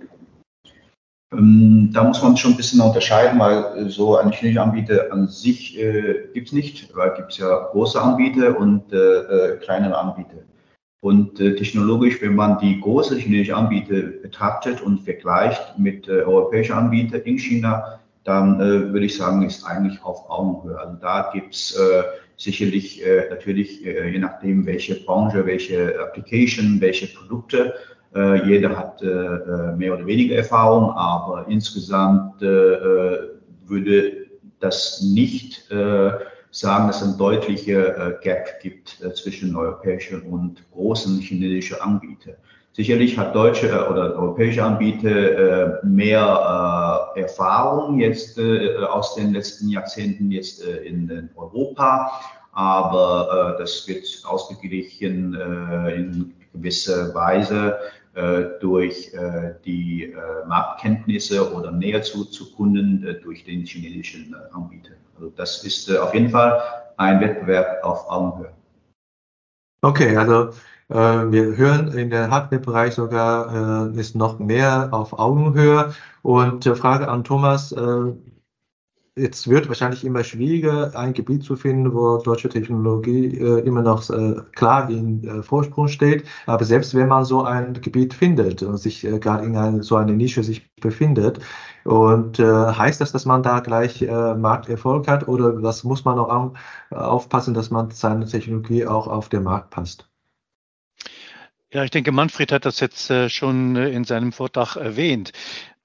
[1.34, 5.28] Ähm, da muss man schon ein bisschen unterscheiden, weil äh, so ein chinesischer Anbieter an
[5.28, 9.98] sich äh, gibt es nicht, weil gibt es ja große Anbieter und äh, äh, kleinere
[9.98, 10.44] Anbieter.
[11.02, 16.74] Und äh, technologisch, wenn man die großen chinesischen Anbieter betrachtet und vergleicht mit äh, europäischen
[16.74, 20.78] Anbietern in China, dann würde ich sagen, ist eigentlich auf Augenhöhe.
[20.78, 21.80] Also da gibt es
[22.36, 27.74] sicherlich natürlich, je nachdem, welche Branche, welche Application, welche Produkte,
[28.46, 34.28] jeder hat äh, äh, mehr oder weniger Erfahrung, aber insgesamt würde
[34.60, 42.36] das nicht sagen, dass es ein deutlicher Gap gibt zwischen europäischen und großen chinesischen Anbietern.
[42.72, 51.30] Sicherlich hat deutsche oder europäische Anbieter mehr Erfahrung jetzt aus den letzten Jahrzehnten jetzt in
[51.36, 52.12] Europa,
[52.54, 55.34] aber das wird ausgeglichen
[55.96, 57.78] in gewisser Weise
[58.18, 60.16] äh, durch äh, die äh,
[60.48, 64.94] Marktkenntnisse oder näher zu, zu Kunden durch den chinesischen Anbieter.
[65.16, 66.60] Also das ist auf jeden Fall
[66.98, 68.52] ein Wettbewerb auf Augenhöhe.
[69.84, 70.50] Okay, also
[70.90, 75.94] wir hören in der Hardware-Bereich sogar ist noch mehr auf Augenhöhe.
[76.22, 77.76] Und Frage an Thomas,
[79.18, 84.08] Jetzt wird wahrscheinlich immer schwieriger, ein Gebiet zu finden, wo deutsche Technologie äh, immer noch
[84.12, 86.26] äh, klar in äh, Vorsprung steht.
[86.46, 89.96] Aber selbst wenn man so ein Gebiet findet und sich äh, gerade in eine, so
[89.96, 91.40] eine Nische sich befindet,
[91.84, 96.20] und äh, heißt das, dass man da gleich äh, Markterfolg hat oder was muss man
[96.20, 96.54] auch
[96.90, 100.10] aufpassen, dass man seine Technologie auch auf den Markt passt?
[101.72, 105.32] Ja, ich denke, Manfred hat das jetzt schon in seinem Vortrag erwähnt.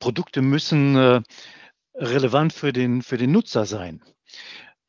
[0.00, 1.22] Produkte müssen
[1.94, 4.02] relevant für den, für den Nutzer sein.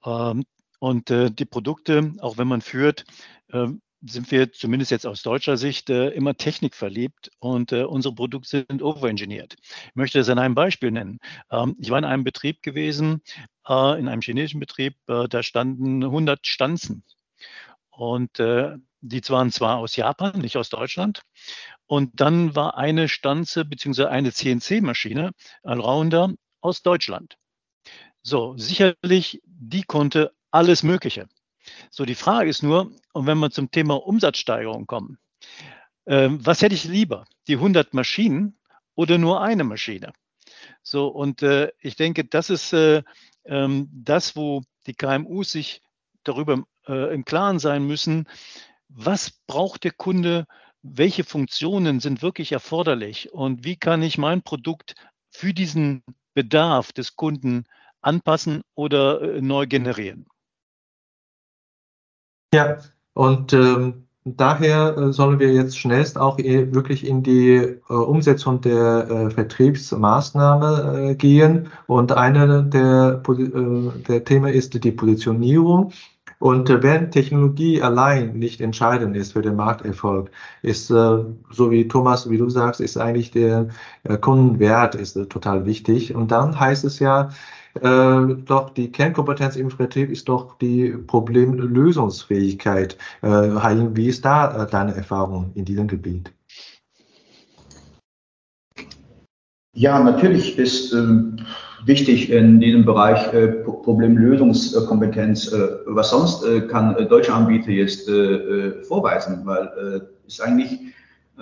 [0.06, 0.44] Ähm,
[0.80, 3.06] und äh, die Produkte, auch wenn man führt,
[3.50, 3.68] äh,
[4.06, 8.82] sind wir zumindest jetzt aus deutscher Sicht äh, immer technikverliebt und äh, unsere Produkte sind
[8.82, 9.56] overengineert.
[9.62, 11.20] Ich möchte das an einem Beispiel nennen.
[11.50, 13.22] Ähm, ich war in einem Betrieb gewesen,
[13.68, 17.04] äh, in einem chinesischen Betrieb, äh, da standen 100 Stanzen.
[17.90, 21.22] Und äh, die waren zwar aus Japan, nicht aus Deutschland.
[21.86, 26.34] Und dann war eine Stanze beziehungsweise eine CNC-Maschine, Allrounder,
[26.64, 27.38] aus Deutschland.
[28.22, 31.28] So, sicherlich, die konnte alles Mögliche.
[31.92, 35.18] So, die Frage ist nur, und wenn wir zum Thema Umsatzsteigerung kommen,
[36.06, 37.26] äh, was hätte ich lieber?
[37.48, 38.58] Die 100 Maschinen
[38.96, 40.14] oder nur eine Maschine?
[40.82, 43.04] So, und äh, ich denke, das ist äh,
[43.46, 45.82] ähm, das, wo die KMUs sich
[46.24, 48.28] darüber äh, im Klaren sein müssen,
[48.88, 50.46] was braucht der Kunde,
[50.82, 54.96] welche Funktionen sind wirklich erforderlich und wie kann ich mein Produkt
[55.30, 57.66] für diesen Bedarf des Kunden
[58.02, 60.26] anpassen oder äh, neu generieren.
[62.54, 62.78] Ja,
[63.14, 68.62] und ähm, daher äh, sollen wir jetzt schnellst auch äh, wirklich in die äh, Umsetzung
[68.62, 71.70] der äh, Vertriebsmaßnahme äh, gehen.
[71.88, 73.24] Und eine der,
[74.08, 75.92] der Themen ist die Positionierung.
[76.44, 80.30] Und äh, wenn Technologie allein nicht entscheidend ist für den Markterfolg,
[80.62, 83.70] ist, äh, so wie Thomas, wie du sagst, ist eigentlich der
[84.04, 86.14] äh, Kundenwert ist total wichtig.
[86.14, 87.30] Und dann heißt es ja,
[87.76, 92.98] äh, doch die Kernkompetenz im Vertrieb ist doch die Problemlösungsfähigkeit.
[93.22, 96.34] Äh, Heilin, wie ist da äh, deine Erfahrung in diesem Gebiet?
[99.76, 101.38] Ja, natürlich ist ähm,
[101.84, 105.52] wichtig in diesem Bereich äh, Problemlösungskompetenz.
[105.52, 110.80] Äh, was sonst äh, kann äh, deutsche Anbieter jetzt äh, äh, vorweisen, weil ist eigentlich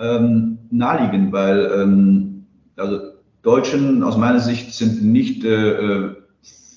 [0.00, 3.00] ähm, naheliegend, weil ähm, also
[3.42, 5.44] Deutschen aus meiner Sicht sind nicht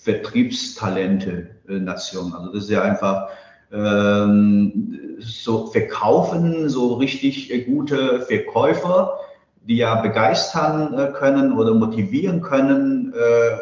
[0.04, 2.34] Vertriebstalente Nation.
[2.34, 3.30] Also das ist ja einfach
[3.72, 9.20] ähm, so verkaufen, so richtig gute Verkäufer
[9.68, 13.58] die ja begeistern äh, können oder motivieren können, äh,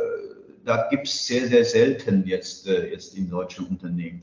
[0.65, 4.21] da gibt es sehr, sehr selten jetzt, äh, jetzt in deutschen Unternehmen.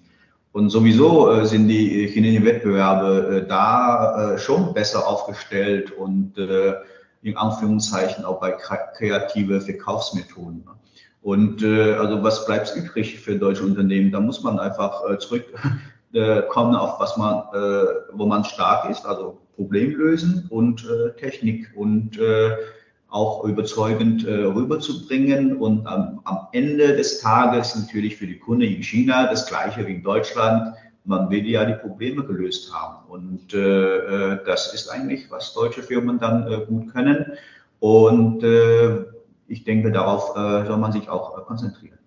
[0.52, 6.36] Und sowieso sind die chinesischen Wettbewerbe da schon besser aufgestellt und
[7.22, 10.64] in Anführungszeichen auch bei kreative Verkaufsmethoden.
[11.22, 14.10] Und also was bleibt übrig für deutsche Unternehmen?
[14.10, 17.44] Da muss man einfach zurückkommen auf was man,
[18.10, 22.56] wo man stark ist, also Problem lösen und äh, Technik und äh,
[23.10, 28.82] auch überzeugend äh, rüberzubringen und am, am, Ende des Tages natürlich für die Kunden in
[28.82, 30.74] China das gleiche wie in Deutschland.
[31.04, 35.82] Man will ja die Probleme gelöst haben und äh, äh, das ist eigentlich, was deutsche
[35.82, 37.26] Firmen dann äh, gut können
[37.80, 38.42] und
[39.46, 41.98] ich denke, darauf soll man sich auch konzentrieren.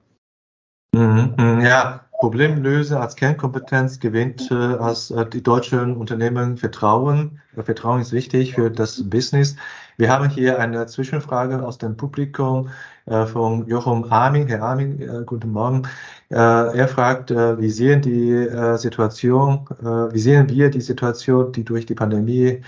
[0.96, 7.42] Mhm, mhm, ja, Problemlöse als Kernkompetenz gewinnt äh, als äh, die deutschen Unternehmen Vertrauen.
[7.62, 9.58] Vertrauen ist wichtig für das Business.
[9.98, 12.70] Wir haben hier eine Zwischenfrage aus dem Publikum
[13.08, 14.48] äh, von Joachim Armin.
[14.48, 15.82] Herr Armin, äh, guten Morgen.
[16.30, 19.68] Äh, er fragt, äh, wie sehen die Situation,
[20.14, 22.62] wie sehen wir die Situation, die durch die Pandemie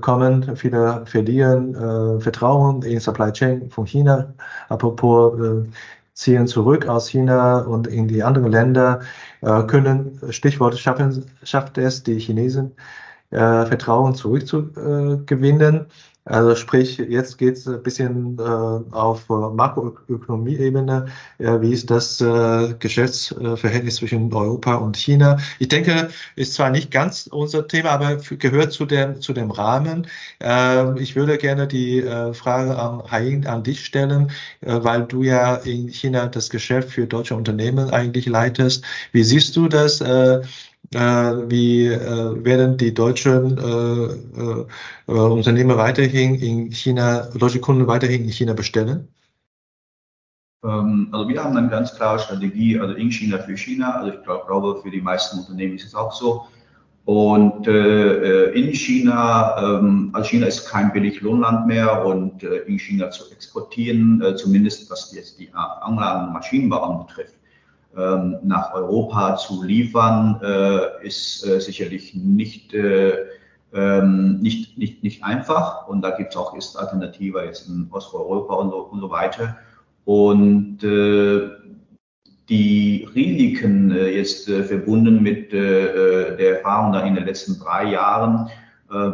[0.00, 0.56] kommen?
[0.56, 4.32] Viele verlieren Vertrauen in Supply Chain von China.
[4.68, 5.66] Apropos
[6.20, 9.00] ziehen zurück aus China und in die anderen Länder,
[9.40, 12.72] äh, können, Stichwort schaffen, schafft es die Chinesen,
[13.30, 15.86] äh, Vertrauen zurückzugewinnen.
[16.26, 21.06] Also sprich, jetzt geht es ein bisschen äh, auf Makroökonomie-Ebene.
[21.38, 25.38] Äh, wie ist das äh, Geschäftsverhältnis zwischen Europa und China?
[25.58, 30.06] Ich denke, ist zwar nicht ganz unser Thema, aber gehört zu dem, zu dem Rahmen.
[30.42, 34.30] Äh, ich würde gerne die äh, Frage an Hain an dich stellen,
[34.60, 38.84] äh, weil du ja in China das Geschäft für deutsche Unternehmen eigentlich leitest.
[39.12, 40.00] Wie siehst du das?
[40.92, 48.24] Äh, äh, wie äh, werden die deutschen äh, Unternehmen weiterhin in China, deutsche Kunden weiterhin
[48.24, 49.08] in China bestellen?
[50.64, 54.00] Ähm, also wir haben eine ganz klare Strategie, also in China für China.
[54.00, 56.46] Also ich glaube, für die meisten Unternehmen ist es auch so.
[57.04, 63.10] Und äh, in China, ähm, also China ist kein Billiglohnland mehr und äh, in China
[63.10, 67.39] zu exportieren, äh, zumindest was jetzt die Anlagen und Maschinenbau betrifft,
[67.96, 73.14] ähm, nach Europa zu liefern, äh, ist äh, sicherlich nicht, äh,
[73.72, 75.88] ähm, nicht, nicht, nicht einfach.
[75.88, 79.56] Und da gibt es auch ist Alternative jetzt in Osteuropa und so, und so weiter.
[80.04, 80.78] Und
[82.48, 88.48] die Risiken jetzt verbunden mit der Erfahrung da in den letzten drei Jahren,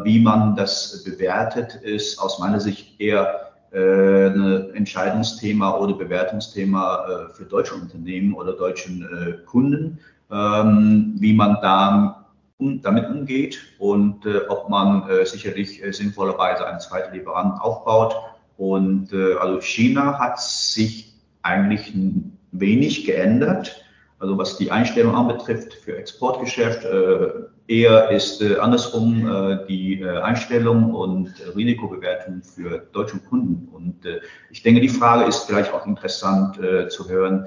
[0.05, 7.35] wie man das bewertet, ist aus meiner Sicht eher äh, ein Entscheidungsthema oder Bewertungsthema äh,
[7.35, 9.99] für deutsche Unternehmen oder deutschen äh, Kunden,
[10.31, 12.23] ähm, wie man da
[12.59, 18.17] damit umgeht und ob man sicherlich sinnvollerweise einen zweiten Lieferant aufbaut.
[18.57, 21.93] Und also China hat sich eigentlich
[22.53, 23.85] wenig geändert.
[24.19, 27.29] Also was die Einstellung anbetrifft für Exportgeschäft, äh,
[27.69, 33.69] eher ist äh, andersrum äh, die Einstellung und Risikobewertung für deutsche Kunden.
[33.73, 34.07] Und
[34.51, 36.59] ich denke, die Frage ist vielleicht auch interessant
[36.91, 37.47] zu hören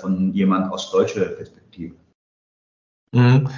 [0.00, 1.94] von jemand aus deutscher Perspektive.
[3.12, 3.48] Mhm.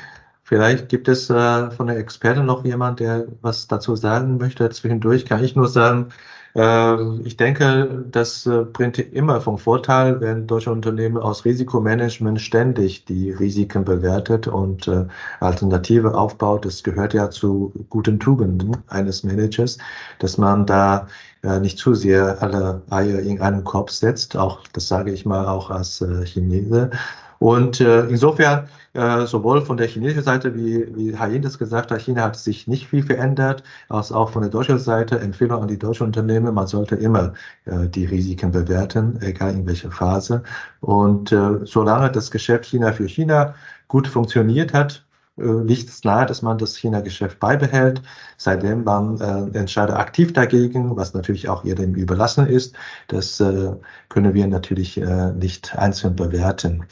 [0.49, 4.71] Vielleicht gibt es von der Expertin noch jemand, der was dazu sagen möchte.
[4.71, 6.09] Zwischendurch kann ich nur sagen,
[6.55, 13.05] ähm, ich denke, das äh, bringt immer vom Vorteil, wenn deutsche Unternehmen aus Risikomanagement ständig
[13.05, 15.05] die Risiken bewertet und äh,
[15.41, 16.65] Alternative aufbaut.
[16.65, 19.79] Das gehört ja zu guten Tugenden eines Managers,
[20.19, 21.07] dass man da
[21.43, 24.37] äh, nicht zu sehr alle Eier in einen Korb setzt.
[24.37, 26.91] Auch das sage ich mal auch als Chinese.
[27.39, 32.01] Und äh, insofern, äh, sowohl von der chinesischen Seite, wie, wie Hayin das gesagt hat,
[32.01, 35.79] China hat sich nicht viel verändert, als auch von der deutschen Seite Empfehlung an die
[35.79, 37.35] deutschen Unternehmen, man sollte immer
[37.67, 40.43] äh, die Risiken bewerten, egal in welcher Phase.
[40.81, 43.55] Und äh, solange das Geschäft China für China
[43.87, 45.05] gut funktioniert hat,
[45.39, 48.03] äh, liegt es nahe, dass man das China-Geschäft beibehält,
[48.37, 52.75] seitdem man äh, entscheidet aktiv dagegen, was natürlich auch jedem überlassen ist.
[53.09, 53.73] Das äh,
[54.09, 56.85] können wir natürlich äh, nicht einzeln bewerten.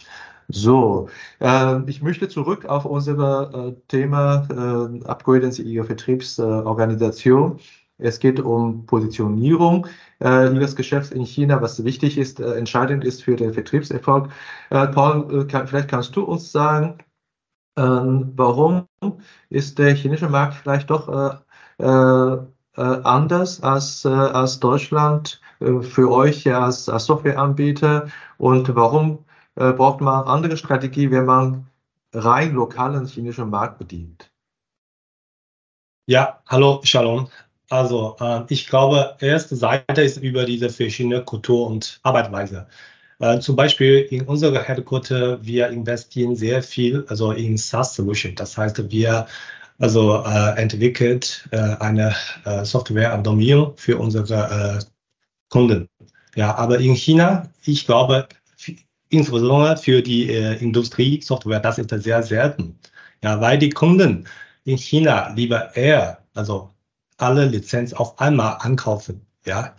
[0.48, 1.08] So,
[1.40, 7.58] äh, ich möchte zurück auf unser äh, Thema äh, Upgraden Sie Ihre Vertriebsorganisation.
[7.98, 9.86] Es geht um Positionierung
[10.20, 14.30] äh, ihres Geschäfts in China, was wichtig ist, äh, entscheidend ist für den Vertriebserfolg.
[14.70, 16.98] Äh, Paul, äh, kann, vielleicht kannst du uns sagen,
[17.78, 18.86] ähm, warum
[19.50, 21.08] ist der chinesische Markt vielleicht doch
[21.78, 22.42] äh, äh,
[22.76, 29.25] anders als, als Deutschland für euch als, als Softwareanbieter und warum
[29.56, 31.66] braucht man andere Strategie, wenn man
[32.12, 34.30] rein lokalen chinesischen Markt bedient?
[36.08, 37.28] Ja, hallo Shalom.
[37.68, 42.68] Also äh, ich glaube, erste Seite ist über diese verschiedene Kultur und Arbeitsweise.
[43.18, 48.34] Äh, zum Beispiel in unserer Headquarter, wir investieren sehr viel also in SaaS Solution.
[48.36, 49.26] Das heißt, wir
[49.78, 54.84] also äh, entwickelt äh, eine äh, Software am Domain für unsere äh,
[55.48, 55.88] Kunden.
[56.34, 58.28] Ja, aber in China, ich glaube,
[59.08, 62.78] insbesondere für die äh, Industrie-Software, das ist sehr selten.
[63.22, 64.26] Ja, weil die Kunden
[64.64, 66.70] in China lieber eher, also
[67.16, 69.26] alle Lizenz auf einmal ankaufen.
[69.46, 69.74] Ja,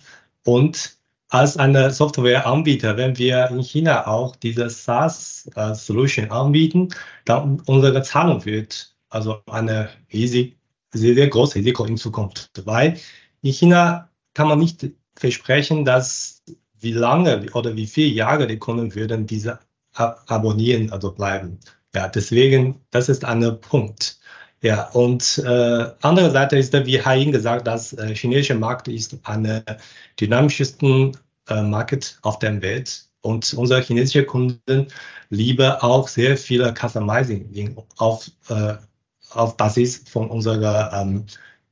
[0.46, 0.98] und
[1.30, 6.90] als eine Softwareanbieter, wenn wir in China auch diese SaaS-Solution äh, anbieten,
[7.26, 10.58] dann unsere Zahlung wird also eine riesig,
[10.94, 12.98] sehr, sehr große Risiko in Zukunft, weil
[13.42, 16.44] in China kann man nicht versprechen, dass
[16.80, 19.60] wie lange oder wie viele Jahre die Kunden würden diese
[19.94, 21.60] ab abonnieren, also bleiben.
[21.96, 24.20] Ja, deswegen, das ist ein Punkt.
[24.62, 29.64] Ja, und äh, andere Seite ist, wie Hain gesagt, dass äh, chinesische Markt ist eine
[30.20, 31.16] dynamischsten
[31.48, 33.06] äh, Markt auf der Welt.
[33.22, 34.88] Und unsere chinesischen Kunden
[35.30, 38.76] lieben auch sehr viele Customizing auf, äh,
[39.32, 41.26] auf Basis von unserer ähm,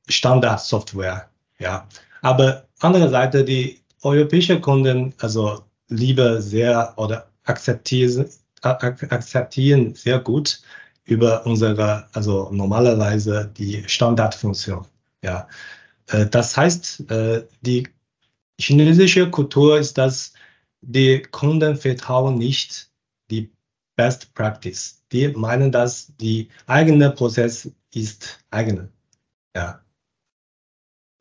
[0.08, 1.30] Standardsoftware.
[1.60, 1.88] Ja,
[2.22, 8.30] aber andere Seite, die europäischen Kunden also lieben sehr oder akzeptieren,
[8.62, 10.62] akzeptieren sehr gut
[11.06, 14.86] über unsere, also normalerweise die Standardfunktion.
[15.24, 15.48] Ja,
[16.08, 17.88] äh, das heißt, äh, die
[18.60, 20.34] chinesische Kultur ist, dass
[20.82, 22.92] die Kunden vertrauen nicht
[23.30, 23.52] die
[23.96, 25.04] Best Practice.
[25.12, 28.90] Die meinen, dass die eigene Prozess ist eigene.
[29.56, 29.82] Ja.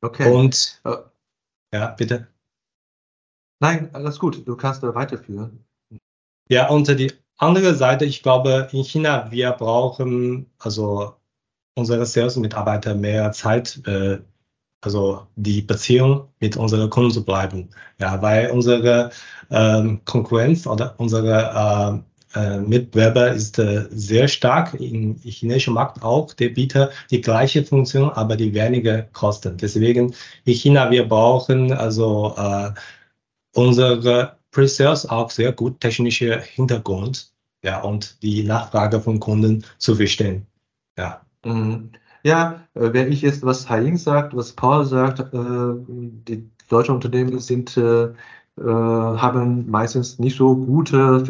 [0.00, 0.30] Okay.
[0.30, 0.82] Und
[1.72, 2.28] ja, bitte.
[3.64, 4.46] Nein, alles gut.
[4.46, 5.64] Du kannst weiterführen.
[6.50, 11.14] Ja, und die andere Seite, ich glaube, in China, wir brauchen also
[11.74, 14.18] unsere Sales-Mitarbeiter mehr Zeit, äh,
[14.82, 17.70] also die Beziehung mit unseren Kunden zu bleiben.
[17.98, 19.10] Ja, weil unsere
[19.50, 22.02] ähm, Konkurrenz oder unsere
[22.34, 26.34] äh, äh, Mitbewerber ist äh, sehr stark im chinesischen Markt auch.
[26.34, 29.56] Der bietet die gleiche Funktion, aber die weniger Kosten.
[29.56, 32.72] Deswegen in China, wir brauchen also äh,
[33.55, 37.32] unsere Pre-Sales auch sehr gut technische Hintergrund,
[37.62, 40.46] ja, und die Nachfrage von Kunden zu verstehen.
[40.96, 41.22] Ja.
[41.44, 41.90] Mhm.
[42.22, 45.26] Ja, äh, wenn ich jetzt was Haing sagt, was Paul sagt, äh,
[45.88, 48.09] die deutschen Unternehmen sind, äh,
[48.57, 51.26] haben meistens nicht so gute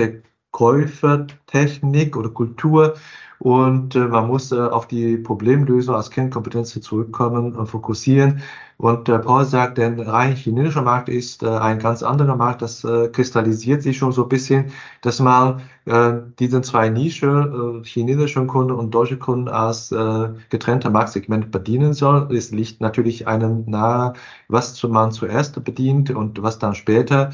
[0.54, 2.94] Verkäufertechnik oder Kultur
[3.40, 8.40] und äh, man muss äh, auf die Problemlösung als Kernkompetenz zurückkommen und fokussieren.
[8.76, 12.62] Und äh, Paul sagt, der rein chinesische Markt ist äh, ein ganz anderer Markt.
[12.62, 18.46] Das äh, kristallisiert sich schon so ein bisschen, dass man äh, diesen zwei Nische, chinesischen
[18.46, 19.94] Kunden und deutsche Kunden als
[20.48, 22.34] getrennte Marktsegment bedienen soll.
[22.34, 24.14] Es liegt natürlich einem nahe,
[24.48, 27.30] was man zuerst bedient und was dann später.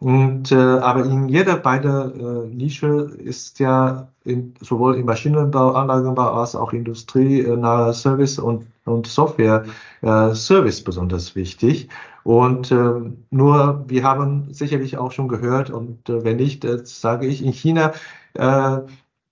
[0.00, 6.32] Und, äh, aber in jeder beider äh, Nische ist ja in, sowohl im Maschinenbau, Anlagenbau
[6.32, 9.64] als auch Industrie, äh, Service und, und Software
[10.02, 11.88] äh, Service besonders wichtig.
[12.24, 12.92] Und äh,
[13.30, 17.52] nur, wir haben sicherlich auch schon gehört, und äh, wenn nicht, äh, sage ich, in
[17.52, 17.92] China
[18.34, 18.78] äh,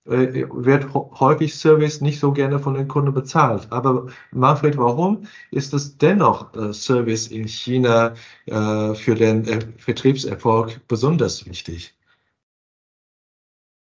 [0.05, 3.67] äh, wird häufig Service nicht so gerne von den Kunden bezahlt.
[3.71, 8.13] Aber Manfred, warum ist es dennoch äh, Service in China
[8.45, 9.45] äh, für den
[9.77, 11.95] Vertriebserfolg besonders wichtig?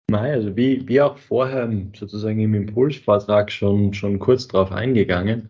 [0.10, 5.50] Nein, also wie, wie auch vorher sozusagen im Impulsvortrag schon, schon kurz darauf eingegangen.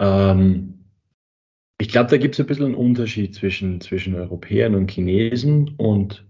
[0.00, 0.84] Ähm,
[1.78, 6.24] ich glaube, da gibt es ein bisschen einen Unterschied zwischen, zwischen Europäern und Chinesen und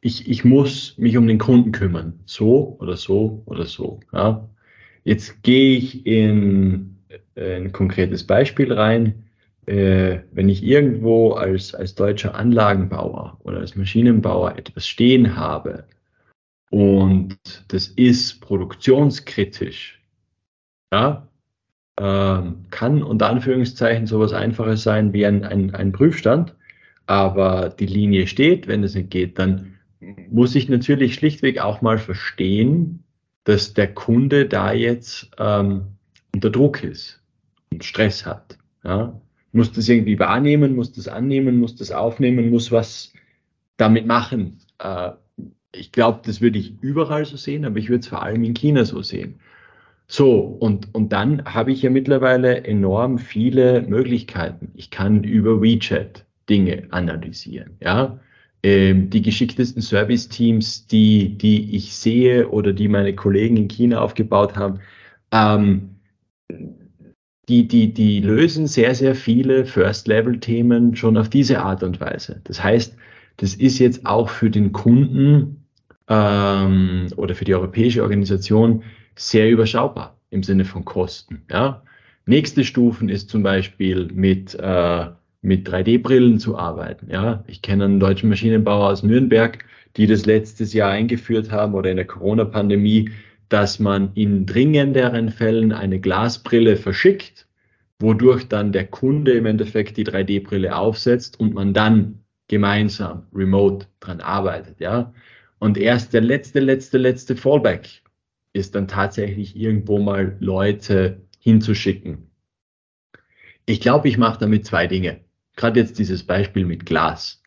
[0.00, 2.20] ich, ich muss mich um den Kunden kümmern.
[2.26, 4.00] So oder so oder so.
[4.12, 4.48] Ja.
[5.04, 6.98] Jetzt gehe ich in
[7.36, 9.24] ein konkretes Beispiel rein.
[9.66, 15.84] Äh, wenn ich irgendwo als, als deutscher Anlagenbauer oder als Maschinenbauer etwas stehen habe
[16.70, 17.36] und
[17.68, 20.00] das ist produktionskritisch,
[20.90, 21.28] ja,
[21.96, 26.54] äh, kann unter Anführungszeichen sowas Einfaches sein wie ein, ein, ein Prüfstand,
[27.06, 29.77] aber die Linie steht, wenn es nicht geht, dann
[30.30, 33.04] muss ich natürlich schlichtweg auch mal verstehen,
[33.44, 35.86] dass der Kunde da jetzt ähm,
[36.34, 37.22] unter Druck ist.
[37.80, 38.58] Stress hat.
[38.84, 39.20] Ja?
[39.52, 43.12] Muss das irgendwie wahrnehmen, muss das annehmen, muss das aufnehmen, muss was
[43.76, 44.58] damit machen.
[44.78, 45.12] Äh,
[45.72, 48.54] ich glaube, das würde ich überall so sehen, aber ich würde es vor allem in
[48.54, 49.40] China so sehen.
[50.06, 54.72] So, und, und dann habe ich ja mittlerweile enorm viele Möglichkeiten.
[54.74, 58.18] Ich kann über WeChat Dinge analysieren, ja.
[58.62, 64.56] Ähm, die geschicktesten Service-Teams, die, die ich sehe oder die meine Kollegen in China aufgebaut
[64.56, 64.80] haben,
[65.30, 65.90] ähm,
[67.48, 72.40] die, die, die lösen sehr, sehr viele First-Level-Themen schon auf diese Art und Weise.
[72.44, 72.96] Das heißt,
[73.38, 75.64] das ist jetzt auch für den Kunden
[76.08, 78.82] ähm, oder für die europäische Organisation
[79.14, 81.42] sehr überschaubar im Sinne von Kosten.
[81.50, 81.82] Ja?
[82.26, 85.06] Nächste Stufen ist zum Beispiel mit, äh,
[85.42, 87.08] mit 3D-Brillen zu arbeiten.
[87.10, 87.44] Ja?
[87.46, 89.64] Ich kenne einen deutschen Maschinenbauer aus Nürnberg,
[89.96, 93.10] die das letztes Jahr eingeführt haben oder in der Corona-Pandemie,
[93.48, 97.46] dass man in dringenderen Fällen eine Glasbrille verschickt,
[97.98, 104.20] wodurch dann der Kunde im Endeffekt die 3D-Brille aufsetzt und man dann gemeinsam remote dran
[104.20, 105.12] arbeitet, ja.
[105.58, 108.02] Und erst der letzte, letzte, letzte Fallback
[108.52, 112.30] ist dann tatsächlich irgendwo mal Leute hinzuschicken.
[113.66, 115.20] Ich glaube, ich mache damit zwei Dinge.
[115.58, 117.42] Gerade jetzt dieses Beispiel mit Glas.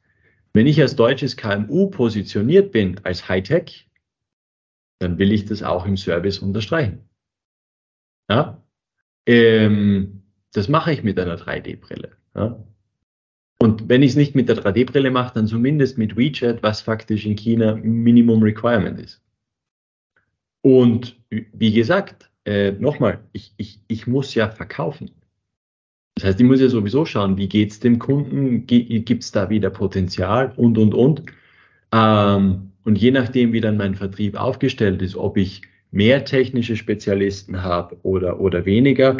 [0.52, 3.90] Wenn ich als deutsches KMU positioniert bin als Hightech,
[5.00, 7.08] dann will ich das auch im Service unterstreichen.
[8.30, 8.62] Ja?
[9.26, 12.12] Ähm, das mache ich mit einer 3D-Brille.
[12.36, 12.62] Ja?
[13.60, 17.26] Und wenn ich es nicht mit der 3D-Brille mache, dann zumindest mit WeChat, was faktisch
[17.26, 19.22] in China Minimum Requirement ist.
[20.62, 25.12] Und wie gesagt, äh, nochmal, ich, ich, ich muss ja verkaufen.
[26.22, 29.50] Das heißt, ich muss ja sowieso schauen, wie geht es dem Kunden, gibt es da
[29.50, 31.24] wieder Potenzial und, und, und.
[31.92, 37.64] Ähm, und je nachdem, wie dann mein Vertrieb aufgestellt ist, ob ich mehr technische Spezialisten
[37.64, 39.18] habe oder, oder weniger,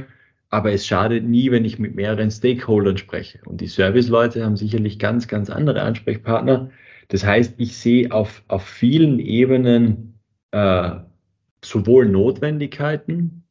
[0.52, 3.40] aber es schadet nie, wenn ich mit mehreren Stakeholdern spreche.
[3.46, 6.70] Und die Serviceleute haben sicherlich ganz, ganz andere Ansprechpartner.
[7.08, 10.20] Das heißt, ich sehe auf, auf vielen Ebenen
[10.52, 10.92] äh,
[11.64, 13.42] sowohl Notwendigkeiten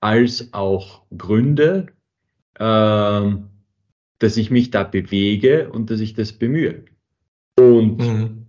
[0.00, 1.86] als auch Gründe,
[2.58, 3.36] äh,
[4.18, 6.84] dass ich mich da bewege und dass ich das bemühe.
[7.58, 8.46] Und mhm.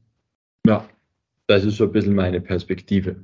[0.65, 0.87] ja,
[1.47, 3.17] das ist so ein bisschen meine Perspektive.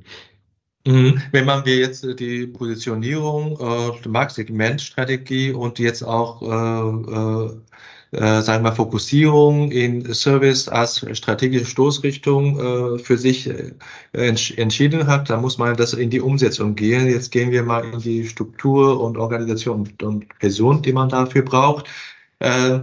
[0.86, 1.22] Mhm.
[1.32, 7.56] Wenn man wir jetzt äh, die Positionierung, äh, Marktsegmentstrategie und jetzt auch, äh,
[8.14, 13.74] äh, sagen wir, Fokussierung in Service als strategische Stoßrichtung äh, für sich äh,
[14.12, 17.08] entsch entschieden hat, dann muss man das in die Umsetzung gehen.
[17.08, 21.88] Jetzt gehen wir mal in die Struktur und Organisation und Person, die man dafür braucht.
[22.40, 22.82] Äh,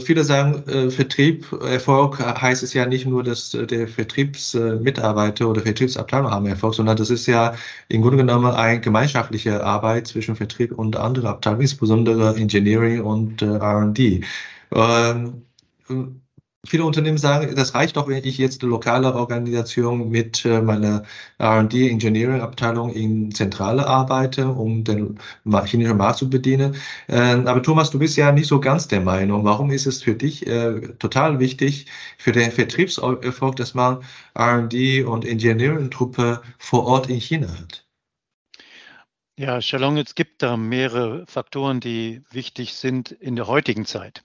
[0.00, 5.62] viele sagen, äh, Vertrieb, Erfolg heißt es ja nicht nur, dass äh, der Vertriebsmitarbeiter oder
[5.62, 7.54] Vertriebsabteilung haben Erfolg, sondern das ist ja
[7.88, 14.24] im Grunde genommen eine gemeinschaftliche Arbeit zwischen Vertrieb und anderen Abteilungen, insbesondere Engineering und R&D.
[16.64, 21.02] Viele Unternehmen sagen, das reicht doch, wenn ich jetzt eine lokale Organisation mit äh, meiner
[21.38, 25.18] R&D Engineering Abteilung in Zentrale arbeite, um den
[25.64, 26.76] chinesischen Markt zu bedienen.
[27.08, 29.44] Ähm, aber Thomas, du bist ja nicht so ganz der Meinung.
[29.44, 31.86] Warum ist es für dich äh, total wichtig,
[32.16, 34.04] für den Vertriebserfolg, dass man
[34.34, 37.84] R&D und Engineering Truppe vor Ort in China hat?
[39.36, 44.24] Ja, Shalom, es gibt da mehrere Faktoren, die wichtig sind in der heutigen Zeit.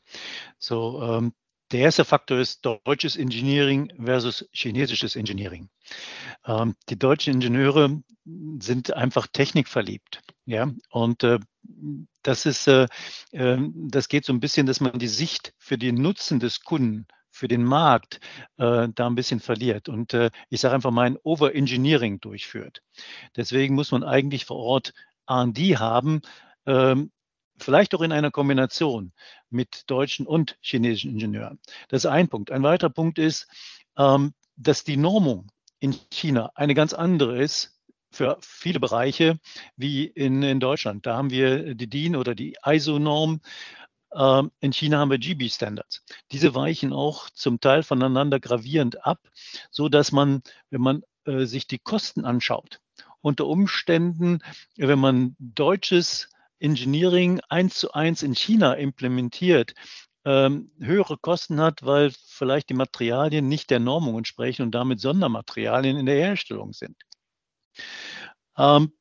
[0.59, 1.33] So, ähm,
[1.71, 5.69] der erste Faktor ist deutsches Engineering versus chinesisches Engineering.
[6.45, 8.01] Ähm, die deutschen Ingenieure
[8.59, 10.21] sind einfach technikverliebt.
[10.45, 11.39] Ja, und äh,
[12.23, 12.87] das ist, äh,
[13.31, 17.07] äh, das geht so ein bisschen, dass man die Sicht für den Nutzen des Kunden
[17.29, 18.19] für den Markt
[18.57, 22.81] äh, da ein bisschen verliert und äh, ich sage einfach mal ein Overengineering durchführt.
[23.35, 24.93] Deswegen muss man eigentlich vor Ort
[25.27, 26.21] R&D haben,
[26.65, 27.11] ähm,
[27.57, 29.11] vielleicht auch in einer Kombination
[29.49, 31.59] mit deutschen und chinesischen Ingenieuren.
[31.89, 32.51] Das ist ein Punkt.
[32.51, 33.47] Ein weiterer Punkt ist,
[33.97, 37.77] ähm, dass die Normung in China eine ganz andere ist
[38.11, 39.39] für viele Bereiche
[39.75, 41.05] wie in, in Deutschland.
[41.05, 43.41] Da haben wir die DIN oder die ISO-Norm.
[44.15, 46.03] Ähm, in China haben wir GB-Standards.
[46.31, 49.19] Diese weichen auch zum Teil voneinander gravierend ab,
[49.69, 52.79] so dass man, wenn man äh, sich die Kosten anschaut,
[53.21, 54.39] unter Umständen,
[54.77, 56.29] wenn man deutsches
[56.59, 59.73] Engineering eins zu eins in China implementiert,
[60.25, 65.97] ähm, höhere Kosten hat, weil vielleicht die Materialien nicht der Normung entsprechen und damit Sondermaterialien
[65.97, 66.97] in der Herstellung sind.
[68.57, 68.91] Ähm,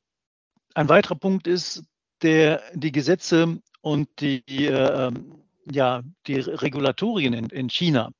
[0.73, 1.83] ein weiterer Punkt ist,
[2.21, 5.11] der, die Gesetze und die, äh,
[5.71, 8.11] ja, die Regulatorien in, in China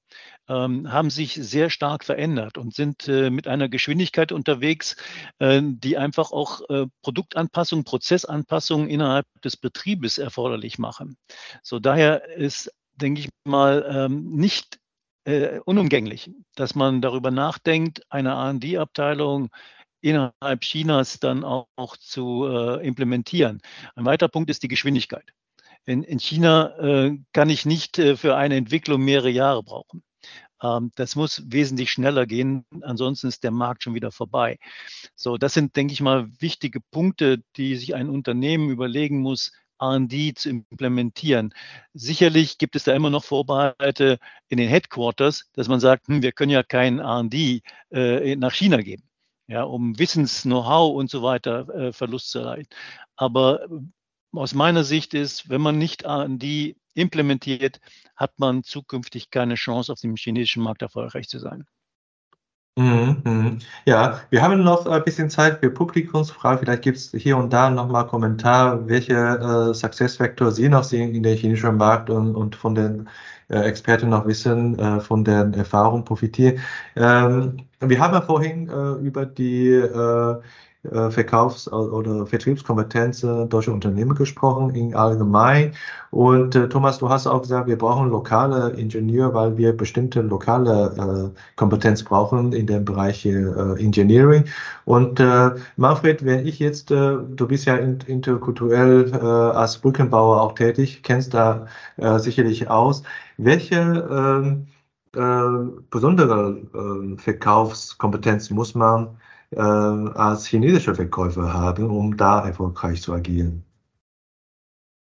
[0.50, 4.96] ähm, haben sich sehr stark verändert und sind äh, mit einer Geschwindigkeit unterwegs,
[5.40, 11.18] äh, die einfach auch äh, Produktanpassungen, Prozessanpassungen innerhalb des Betriebes erforderlich machen.
[11.64, 14.80] So daher ist, denke ich mal, ähm, nicht
[15.26, 19.50] äh, unumgänglich, dass man darüber nachdenkt, eine R&D-Abteilung
[20.02, 23.62] innerhalb Chinas dann auch, auch zu äh, implementieren.
[23.96, 25.34] Ein weiterer Punkt ist die Geschwindigkeit.
[25.86, 30.04] In, in China äh, kann ich nicht für eine Entwicklung mehrere Jahre brauchen.
[30.62, 34.58] Ähm, das muss wesentlich schneller gehen, ansonsten ist der Markt schon wieder vorbei.
[35.16, 40.34] So, das sind, denke ich mal, wichtige Punkte, die sich ein Unternehmen überlegen muss, R&D
[40.34, 41.54] zu implementieren.
[41.94, 46.32] Sicherlich gibt es da immer noch Vorbehalte in den Headquarters, dass man sagt, hm, wir
[46.32, 49.04] können ja kein R&D äh, nach China geben,
[49.48, 52.68] ja, um Wissens, Know-how und so weiter äh, Verlust zu erleiden.
[53.16, 53.68] Aber äh,
[54.34, 57.80] aus meiner Sicht ist, wenn man nicht R&D implementiert,
[58.16, 61.66] hat man zukünftig keine Chance, auf dem chinesischen Markt erfolgreich zu sein.
[62.78, 63.60] Mhm, mhm.
[63.86, 66.60] Ja, wir haben noch ein bisschen Zeit für Publikumsfragen.
[66.60, 71.16] Vielleicht gibt es hier und da nochmal Kommentar, welche äh, Success Factor Sie noch sehen
[71.16, 73.10] in der chinesischen Markt und, und von den
[73.50, 76.60] äh, Experten noch wissen, äh, von der Erfahrung profitieren.
[76.96, 80.42] Ähm, wir haben ja vorhin äh, über die äh,
[81.10, 85.74] Verkaufs- oder Vertriebskompetenz deutscher Unternehmen gesprochen, in allgemein.
[86.12, 91.32] Und äh, Thomas, du hast auch gesagt, wir brauchen lokale Ingenieure, weil wir bestimmte lokale
[91.34, 93.32] äh, Kompetenz brauchen in dem Bereich äh,
[93.78, 94.46] Engineering.
[94.86, 100.42] Und äh, Manfred, wenn ich jetzt, äh, du bist ja in, interkulturell äh, als Brückenbauer
[100.42, 101.68] auch tätig, kennst da
[101.98, 103.04] äh, sicherlich aus.
[103.38, 103.76] Welche
[104.10, 104.68] ähm,
[105.16, 109.18] äh, besondere äh, Verkaufskompetenz muss man
[109.52, 113.64] äh, als chinesische Verkäufer haben, um da erfolgreich zu agieren?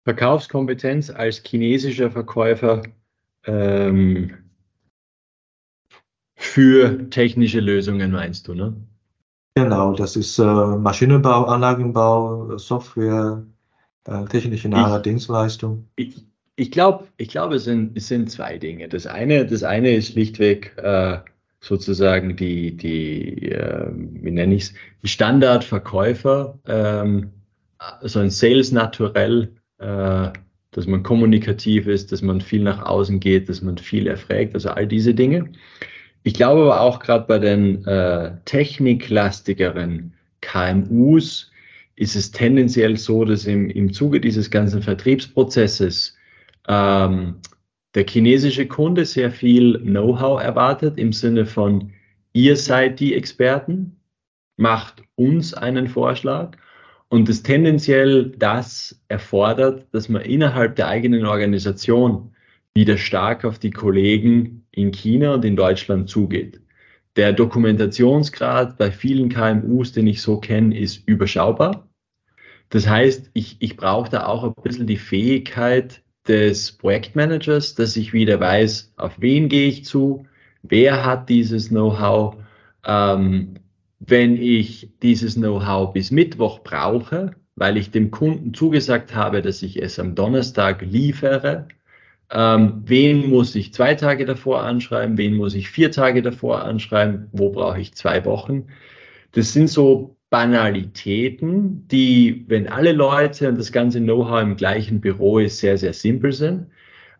[0.05, 2.81] Verkaufskompetenz als chinesischer Verkäufer
[3.45, 4.31] ähm,
[6.35, 8.75] für technische Lösungen meinst du, ne?
[9.55, 13.43] Genau, das ist äh, Maschinenbau, Anlagenbau, Software,
[14.05, 15.89] äh, technische nahe Dienstleistung.
[15.97, 16.25] Ich,
[16.55, 18.87] ich glaube, ich glaub, es, sind, es sind zwei Dinge.
[18.87, 21.19] Das eine, das eine ist schlichtweg äh,
[21.61, 27.31] sozusagen die, die äh, wie nenne ich es, die Standardverkäufer, ähm,
[28.01, 30.29] so ein Sales naturell, äh,
[30.71, 34.69] dass man kommunikativ ist, dass man viel nach außen geht, dass man viel erfragt, also
[34.69, 35.51] all diese Dinge.
[36.23, 41.51] Ich glaube aber auch gerade bei den äh, techniklastigeren KMUs
[41.95, 46.15] ist es tendenziell so, dass im, im Zuge dieses ganzen Vertriebsprozesses
[46.67, 47.35] ähm,
[47.95, 51.93] der chinesische Kunde sehr viel Know-how erwartet im Sinne von,
[52.33, 53.97] ihr seid die Experten,
[54.57, 56.57] macht uns einen Vorschlag
[57.07, 62.35] und es tendenziell das erfordert, dass man innerhalb der eigenen Organisation
[62.75, 66.61] wieder stark auf die Kollegen in China und in Deutschland zugeht.
[67.15, 71.89] Der Dokumentationsgrad bei vielen KMUs, den ich so kenne, ist überschaubar.
[72.69, 78.13] Das heißt, ich, ich brauche da auch ein bisschen die Fähigkeit, des Projektmanagers, dass ich
[78.13, 80.27] wieder weiß, auf wen gehe ich zu,
[80.61, 82.35] wer hat dieses Know-how.
[82.85, 83.55] Ähm,
[83.99, 89.81] wenn ich dieses Know-how bis Mittwoch brauche, weil ich dem Kunden zugesagt habe, dass ich
[89.81, 91.67] es am Donnerstag liefere,
[92.31, 97.27] ähm, wen muss ich zwei Tage davor anschreiben, wen muss ich vier Tage davor anschreiben,
[97.31, 98.67] wo brauche ich zwei Wochen.
[99.31, 105.39] Das sind so Banalitäten, die, wenn alle Leute und das ganze Know-how im gleichen Büro
[105.39, 106.67] ist, sehr, sehr simpel sind.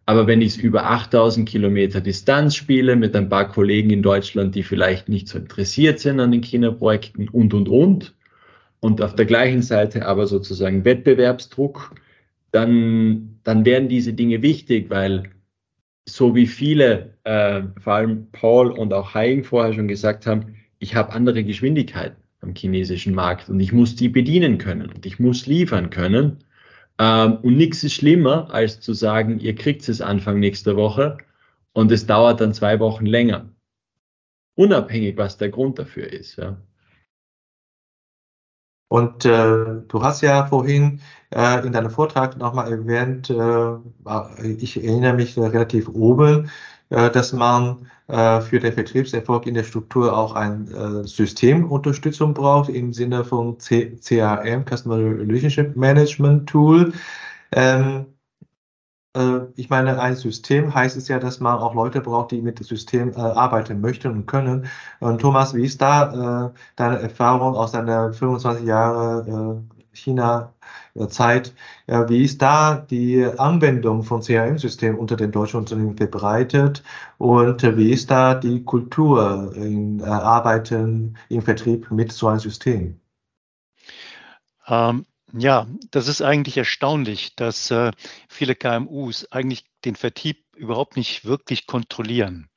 [0.06, 4.56] Aber wenn ich es über 8000 Kilometer Distanz spiele mit ein paar Kollegen in Deutschland,
[4.56, 8.16] die vielleicht nicht so interessiert sind an den China-Projekten und, und, und,
[8.80, 11.96] und auf der gleichen Seite aber sozusagen Wettbewerbsdruck,
[12.52, 15.32] dann, dann werden diese Dinge wichtig, weil
[16.08, 20.96] so wie viele, äh, vor allem Paul und auch Haing vorher schon gesagt haben, ich
[20.96, 25.46] habe andere Geschwindigkeiten am chinesischen Markt und ich muss die bedienen können und ich muss
[25.46, 26.44] liefern können.
[26.98, 31.18] Ähm, und nichts ist schlimmer, als zu sagen, ihr kriegt es Anfang nächster Woche
[31.74, 33.50] und es dauert dann zwei Wochen länger.
[34.56, 36.36] Unabhängig, was der Grund dafür ist.
[36.36, 36.58] Ja.
[38.90, 45.14] Und äh, du hast ja vorhin äh, in deinem Vortrag nochmal erwähnt, äh, ich erinnere
[45.14, 46.50] mich relativ oben,
[46.90, 52.92] dass man äh, für den Vertriebserfolg in der Struktur auch ein äh, Systemunterstützung braucht im
[52.94, 56.94] Sinne von CRM, Customer Relationship Management Tool.
[57.52, 58.08] Ähm,
[59.56, 62.66] ich meine, ein System heißt es ja, dass man auch Leute braucht, die mit dem
[62.66, 64.68] System äh, arbeiten möchten und können.
[65.00, 70.54] Und Thomas, wie ist da äh, deine Erfahrung aus deiner 25 Jahre äh, China
[71.00, 71.54] äh, Zeit.
[71.88, 76.84] Wie ist da die Anwendung von CRM-Systemen unter den deutschen Unternehmen verbreitet
[77.18, 83.00] und wie ist da die Kultur im Arbeiten im Vertrieb mit so einem System?
[84.68, 87.92] Ähm, ja, das ist eigentlich erstaunlich, dass äh,
[88.28, 92.49] viele KMUs eigentlich den Vertrieb überhaupt nicht wirklich kontrollieren.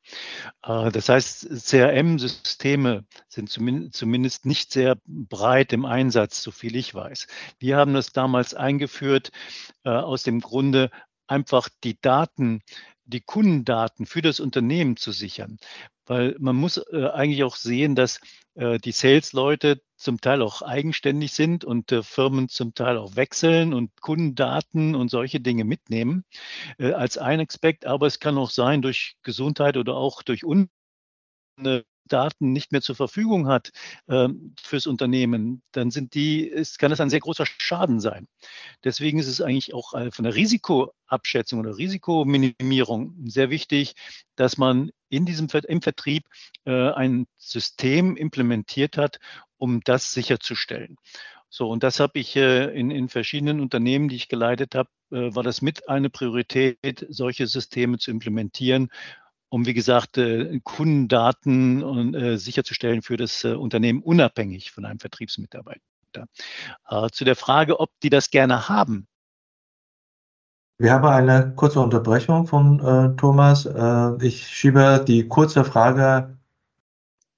[0.63, 7.27] Äh, das heißt, CRM-Systeme sind zumindest nicht sehr breit im Einsatz, so viel ich weiß.
[7.59, 9.31] Wir haben das damals eingeführt
[9.85, 10.91] äh, aus dem Grunde,
[11.27, 12.63] einfach die Daten,
[13.05, 15.59] die Kundendaten für das Unternehmen zu sichern.
[16.07, 18.21] Weil man muss äh, eigentlich auch sehen, dass
[18.55, 24.01] die Sales-Leute zum Teil auch eigenständig sind und äh, Firmen zum Teil auch wechseln und
[24.01, 26.25] Kundendaten und solche Dinge mitnehmen
[26.79, 27.87] äh, als ein Aspekt.
[27.87, 30.69] Aber es kann auch sein durch Gesundheit oder auch durch Un
[32.09, 33.71] Daten nicht mehr zur Verfügung hat
[34.07, 34.29] äh,
[34.61, 38.29] fürs Unternehmen, dann sind die, ist, kann es ein sehr großer Schaden sein.
[38.85, 43.95] Deswegen ist es eigentlich auch äh, von der Risikoabschätzung oder Risikominimierung sehr wichtig,
[44.37, 46.25] dass man in diesem im Vertrieb
[46.65, 49.19] äh, ein System implementiert hat,
[49.59, 50.97] um das sicherzustellen.
[51.55, 55.35] So, und das habe ich äh, in, in verschiedenen Unternehmen, die ich geleitet habe, äh,
[55.35, 58.91] war das mit eine Priorität, solche Systeme zu implementieren,
[59.53, 64.99] um, wie gesagt, äh, Kundendaten und, äh, sicherzustellen für das äh, Unternehmen unabhängig von einem
[64.99, 65.81] Vertriebsmitarbeiter.
[67.13, 69.07] Zu der Frage, ob die das gerne haben.
[70.79, 73.65] Wir haben eine kurze Unterbrechung von äh, Thomas.
[73.65, 76.37] Äh, ich schiebe die kurze Frage.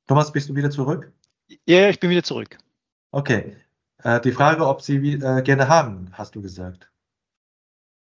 [0.09, 1.12] Thomas, bist du wieder zurück?
[1.67, 2.59] Ja, ich bin wieder zurück.
[3.11, 3.57] Okay.
[4.25, 6.91] die Frage, ob Sie gerne haben, hast du gesagt.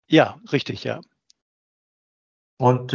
[0.08, 1.00] Ja, richtig, ja.
[2.56, 2.94] Und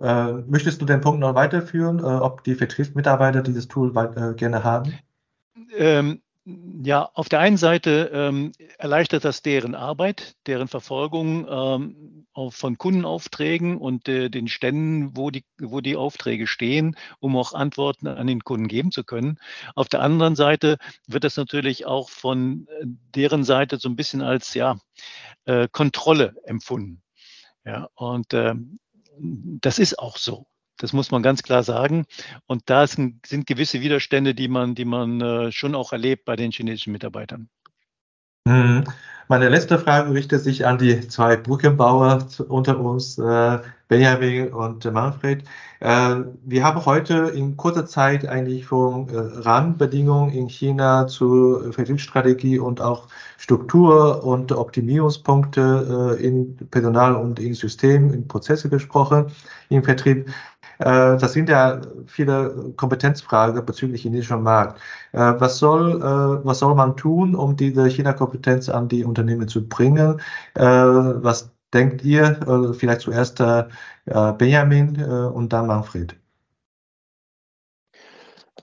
[0.00, 4.34] äh, möchtest du den Punkt noch weiterführen, äh, ob die Vertriebsmitarbeiter dieses Tool weit, äh,
[4.34, 4.94] gerne haben?
[5.76, 6.22] Ähm,
[6.82, 13.76] ja, auf der einen Seite ähm, erleichtert das deren Arbeit, deren Verfolgung ähm, von Kundenaufträgen
[13.76, 18.42] und äh, den Ständen, wo die, wo die Aufträge stehen, um auch Antworten an den
[18.42, 19.38] Kunden geben zu können.
[19.74, 24.22] Auf der anderen Seite wird das natürlich auch von äh, deren Seite so ein bisschen
[24.22, 24.78] als ja,
[25.44, 27.02] äh, Kontrolle empfunden.
[27.64, 28.78] Ja, und ähm,
[29.20, 30.46] das ist auch so.
[30.78, 32.06] Das muss man ganz klar sagen.
[32.46, 36.52] Und da sind, gewisse Widerstände, die man, die man äh, schon auch erlebt bei den
[36.52, 37.50] chinesischen Mitarbeitern.
[38.44, 38.84] Mhm.
[39.28, 45.44] Meine letzte Frage richtet sich an die zwei Brückenbauer unter uns, äh, Benjamin und Manfred.
[45.78, 52.58] Äh, wir haben heute in kurzer Zeit eigentlich von äh, Rahmenbedingungen in China zu Vertriebsstrategie
[52.58, 53.06] und auch
[53.38, 59.26] Struktur und Optimierungspunkte in Personal und in System, in Prozesse gesprochen
[59.68, 60.28] im Vertrieb.
[60.80, 64.80] Äh, das sind ja viele Kompetenzfragen bezüglich chinesischen Markt.
[65.12, 69.68] Äh, was soll, äh, was soll man tun, um diese China-Kompetenz an die Unternehmen zu
[69.68, 70.20] bringen?
[70.54, 72.74] Was denkt ihr?
[72.78, 73.42] Vielleicht zuerst
[74.06, 76.16] Benjamin und dann Manfred.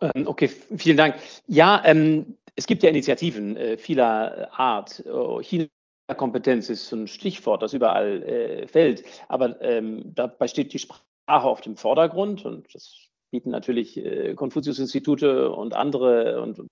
[0.02, 1.16] Ähm, okay, vielen Dank.
[1.48, 5.04] Ja, ähm, es gibt ja Initiativen äh, vieler Art.
[5.42, 9.04] China-Kompetenz ist ein Stichwort, das überall äh, fällt.
[9.28, 14.34] Aber ähm, dabei steht die Sprache Sprache auf dem Vordergrund und das bieten natürlich äh,
[14.34, 16.64] Konfuzius-Institute und andere und,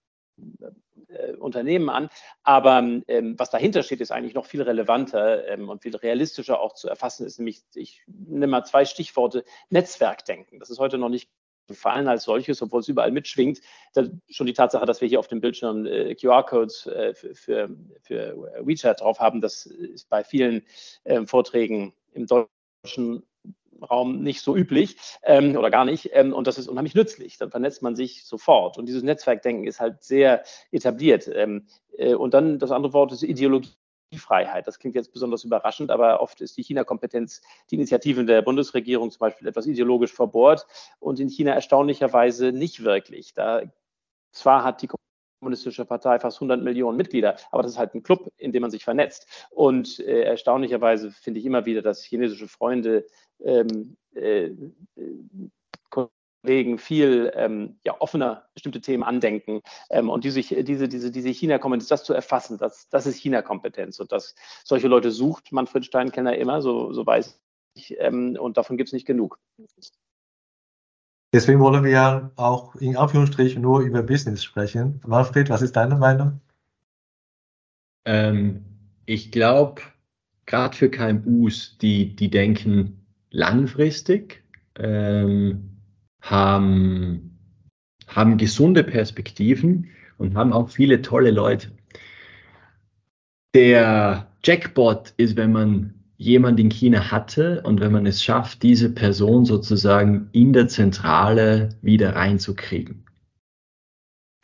[1.10, 2.08] äh, Unternehmen an.
[2.44, 6.74] Aber ähm, was dahinter steht, ist eigentlich noch viel relevanter ähm, und viel realistischer auch
[6.74, 10.60] zu erfassen ist, nämlich, ich nehme mal zwei Stichworte, Netzwerkdenken.
[10.60, 11.30] Das ist heute noch nicht
[11.68, 13.60] gefallen als solches, obwohl es überall mitschwingt.
[14.30, 18.66] Schon die Tatsache, dass wir hier auf dem Bildschirm äh, QR-Codes äh, für, für, für,
[18.66, 20.66] WeChat drauf haben, das ist bei vielen
[21.04, 23.26] äh, Vorträgen im deutschen
[23.82, 26.10] Raum nicht so üblich ähm, oder gar nicht.
[26.14, 27.38] Ähm, und das ist unheimlich nützlich.
[27.38, 28.78] Dann vernetzt man sich sofort.
[28.78, 31.30] Und dieses Netzwerkdenken ist halt sehr etabliert.
[31.34, 31.68] Ähm,
[31.98, 34.68] äh, und dann das andere Wort ist Ideologiefreiheit.
[34.68, 39.20] Das klingt jetzt besonders überraschend, aber oft ist die China-Kompetenz, die Initiativen der Bundesregierung zum
[39.20, 40.66] Beispiel etwas ideologisch verbohrt
[41.00, 43.34] und in China erstaunlicherweise nicht wirklich.
[43.34, 43.64] Da
[44.32, 44.90] zwar hat die
[45.46, 48.72] Kommunistische Partei fast 100 Millionen Mitglieder, aber das ist halt ein Club, in dem man
[48.72, 49.48] sich vernetzt.
[49.52, 53.06] Und äh, erstaunlicherweise finde ich immer wieder, dass chinesische Freunde
[53.44, 54.52] ähm, äh,
[56.46, 61.30] Kollegen viel ähm, ja, offener bestimmte Themen andenken ähm, und die sich, diese, diese, diese
[61.30, 66.38] China-Kompetenz, das zu erfassen, das, das ist China-Kompetenz und dass solche Leute sucht Manfred Steinkenner
[66.38, 67.40] immer, so, so weiß
[67.74, 69.40] ich, ähm, und davon gibt es nicht genug.
[71.34, 75.02] Deswegen wollen wir ja auch in Anführungsstrichen nur über Business sprechen.
[75.06, 76.40] Manfred, was ist deine Meinung?
[78.06, 78.64] Ähm,
[79.06, 79.82] ich glaube,
[80.46, 83.05] gerade für KMUs, die, die denken,
[83.36, 84.44] langfristig,
[84.78, 85.78] ähm,
[86.22, 87.38] haben,
[88.08, 91.70] haben gesunde Perspektiven und haben auch viele tolle Leute.
[93.54, 98.90] der Jackpot ist, wenn man jemand in China hatte und wenn man es schafft, diese
[98.94, 103.06] Person sozusagen in der Zentrale wieder reinzukriegen.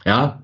[0.05, 0.40] Ja,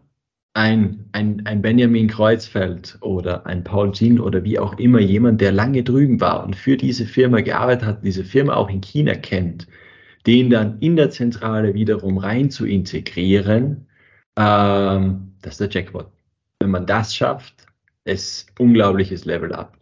[0.58, 5.52] ein, ein, ein Benjamin Kreuzfeld oder ein Paul Jin oder wie auch immer jemand, der
[5.52, 9.68] lange drüben war und für diese Firma gearbeitet hat, diese Firma auch in China kennt,
[10.26, 13.86] den dann in der Zentrale wiederum rein zu integrieren,
[14.36, 16.08] ähm, das ist der Jackpot.
[16.60, 17.68] Wenn man das schafft,
[18.04, 19.78] ist unglaubliches Level up.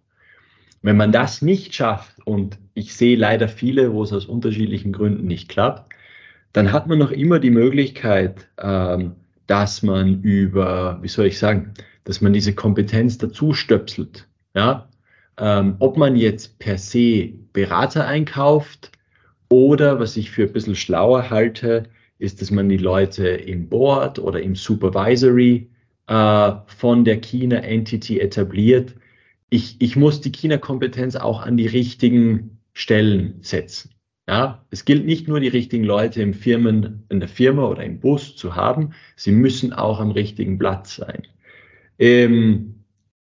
[0.82, 5.26] Wenn man das nicht schafft, und ich sehe leider viele, wo es aus unterschiedlichen Gründen
[5.26, 5.94] nicht klappt,
[6.52, 9.16] dann hat man noch immer die Möglichkeit, ähm,
[9.48, 11.74] dass man über, wie soll ich sagen,
[12.04, 14.28] dass man diese Kompetenz dazu stöpselt.
[14.54, 14.90] Ja?
[15.38, 18.92] Ähm, ob man jetzt per se Berater einkauft
[19.50, 21.84] oder, was ich für ein bisschen schlauer halte,
[22.18, 25.70] ist, dass man die Leute im Board oder im Supervisory
[26.08, 28.96] äh, von der China Entity etabliert.
[29.50, 33.95] Ich, ich muss die China-Kompetenz auch an die richtigen Stellen setzen.
[34.28, 38.00] Ja, es gilt nicht nur die richtigen Leute im Firmen, in der Firma oder im
[38.00, 41.28] Bus zu haben, sie müssen auch am richtigen Platz sein.
[42.00, 42.76] Ähm,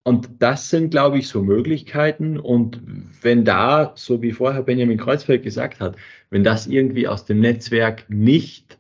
[0.04, 2.38] und das sind, glaube ich, so Möglichkeiten.
[2.40, 2.82] Und
[3.22, 5.96] wenn da, so wie vorher Benjamin Kreuzfeld gesagt hat,
[6.30, 8.80] wenn das irgendwie aus dem Netzwerk nicht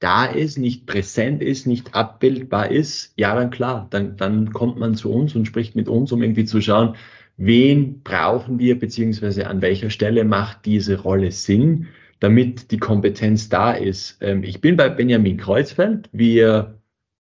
[0.00, 4.94] da ist, nicht präsent ist, nicht abbildbar ist, ja, dann klar, dann, dann kommt man
[4.94, 6.96] zu uns und spricht mit uns, um irgendwie zu schauen,
[7.36, 11.88] wen brauchen wir, beziehungsweise an welcher Stelle macht diese Rolle Sinn,
[12.20, 14.18] damit die Kompetenz da ist.
[14.20, 16.08] Ähm, ich bin bei Benjamin Kreuzfeld.
[16.12, 16.80] Wir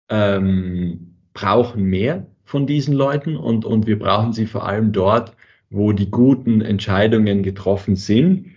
[0.09, 5.35] ähm, brauchen mehr von diesen Leuten und, und wir brauchen sie vor allem dort,
[5.69, 8.51] wo die guten Entscheidungen getroffen sind.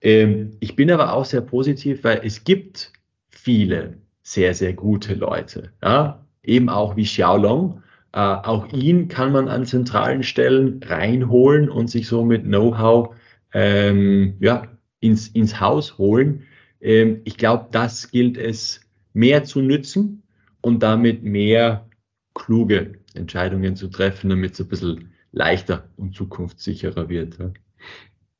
[0.00, 2.92] Ähm, ich bin aber auch sehr positiv, weil es gibt
[3.28, 5.72] viele sehr, sehr gute Leute.
[5.82, 6.24] Ja?
[6.42, 7.82] Eben auch wie Xiaolong,
[8.12, 13.14] äh, auch ihn kann man an zentralen Stellen reinholen und sich so mit Know-how
[13.54, 14.68] ähm, ja,
[15.00, 16.44] ins, ins Haus holen.
[16.80, 18.80] Ähm, ich glaube, das gilt es
[19.14, 20.22] mehr zu nützen
[20.60, 21.88] und damit mehr
[22.34, 27.38] kluge Entscheidungen zu treffen, damit es ein bisschen leichter und zukunftssicherer wird.
[27.38, 27.50] Ja.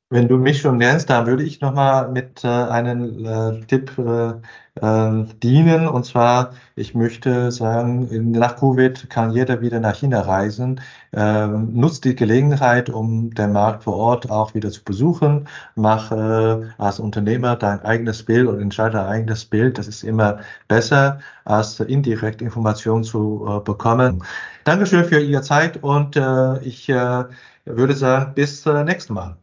[0.09, 4.33] Wenn du mich schon nennst, dann würde ich nochmal mit äh, einem äh, Tipp äh,
[4.75, 5.87] äh, dienen.
[5.87, 10.81] Und zwar, ich möchte sagen, nach Covid kann jeder wieder nach China reisen.
[11.13, 15.47] Äh, nutzt die Gelegenheit, um den Markt vor Ort auch wieder zu besuchen.
[15.75, 19.79] Mach äh, als Unternehmer dein eigenes Bild und entscheide dein eigenes Bild.
[19.79, 24.23] Das ist immer besser, als indirekt Informationen zu äh, bekommen.
[24.63, 27.23] Dankeschön für Ihre Zeit und äh, ich äh,
[27.65, 29.42] würde sagen, bis äh, nächstes Mal.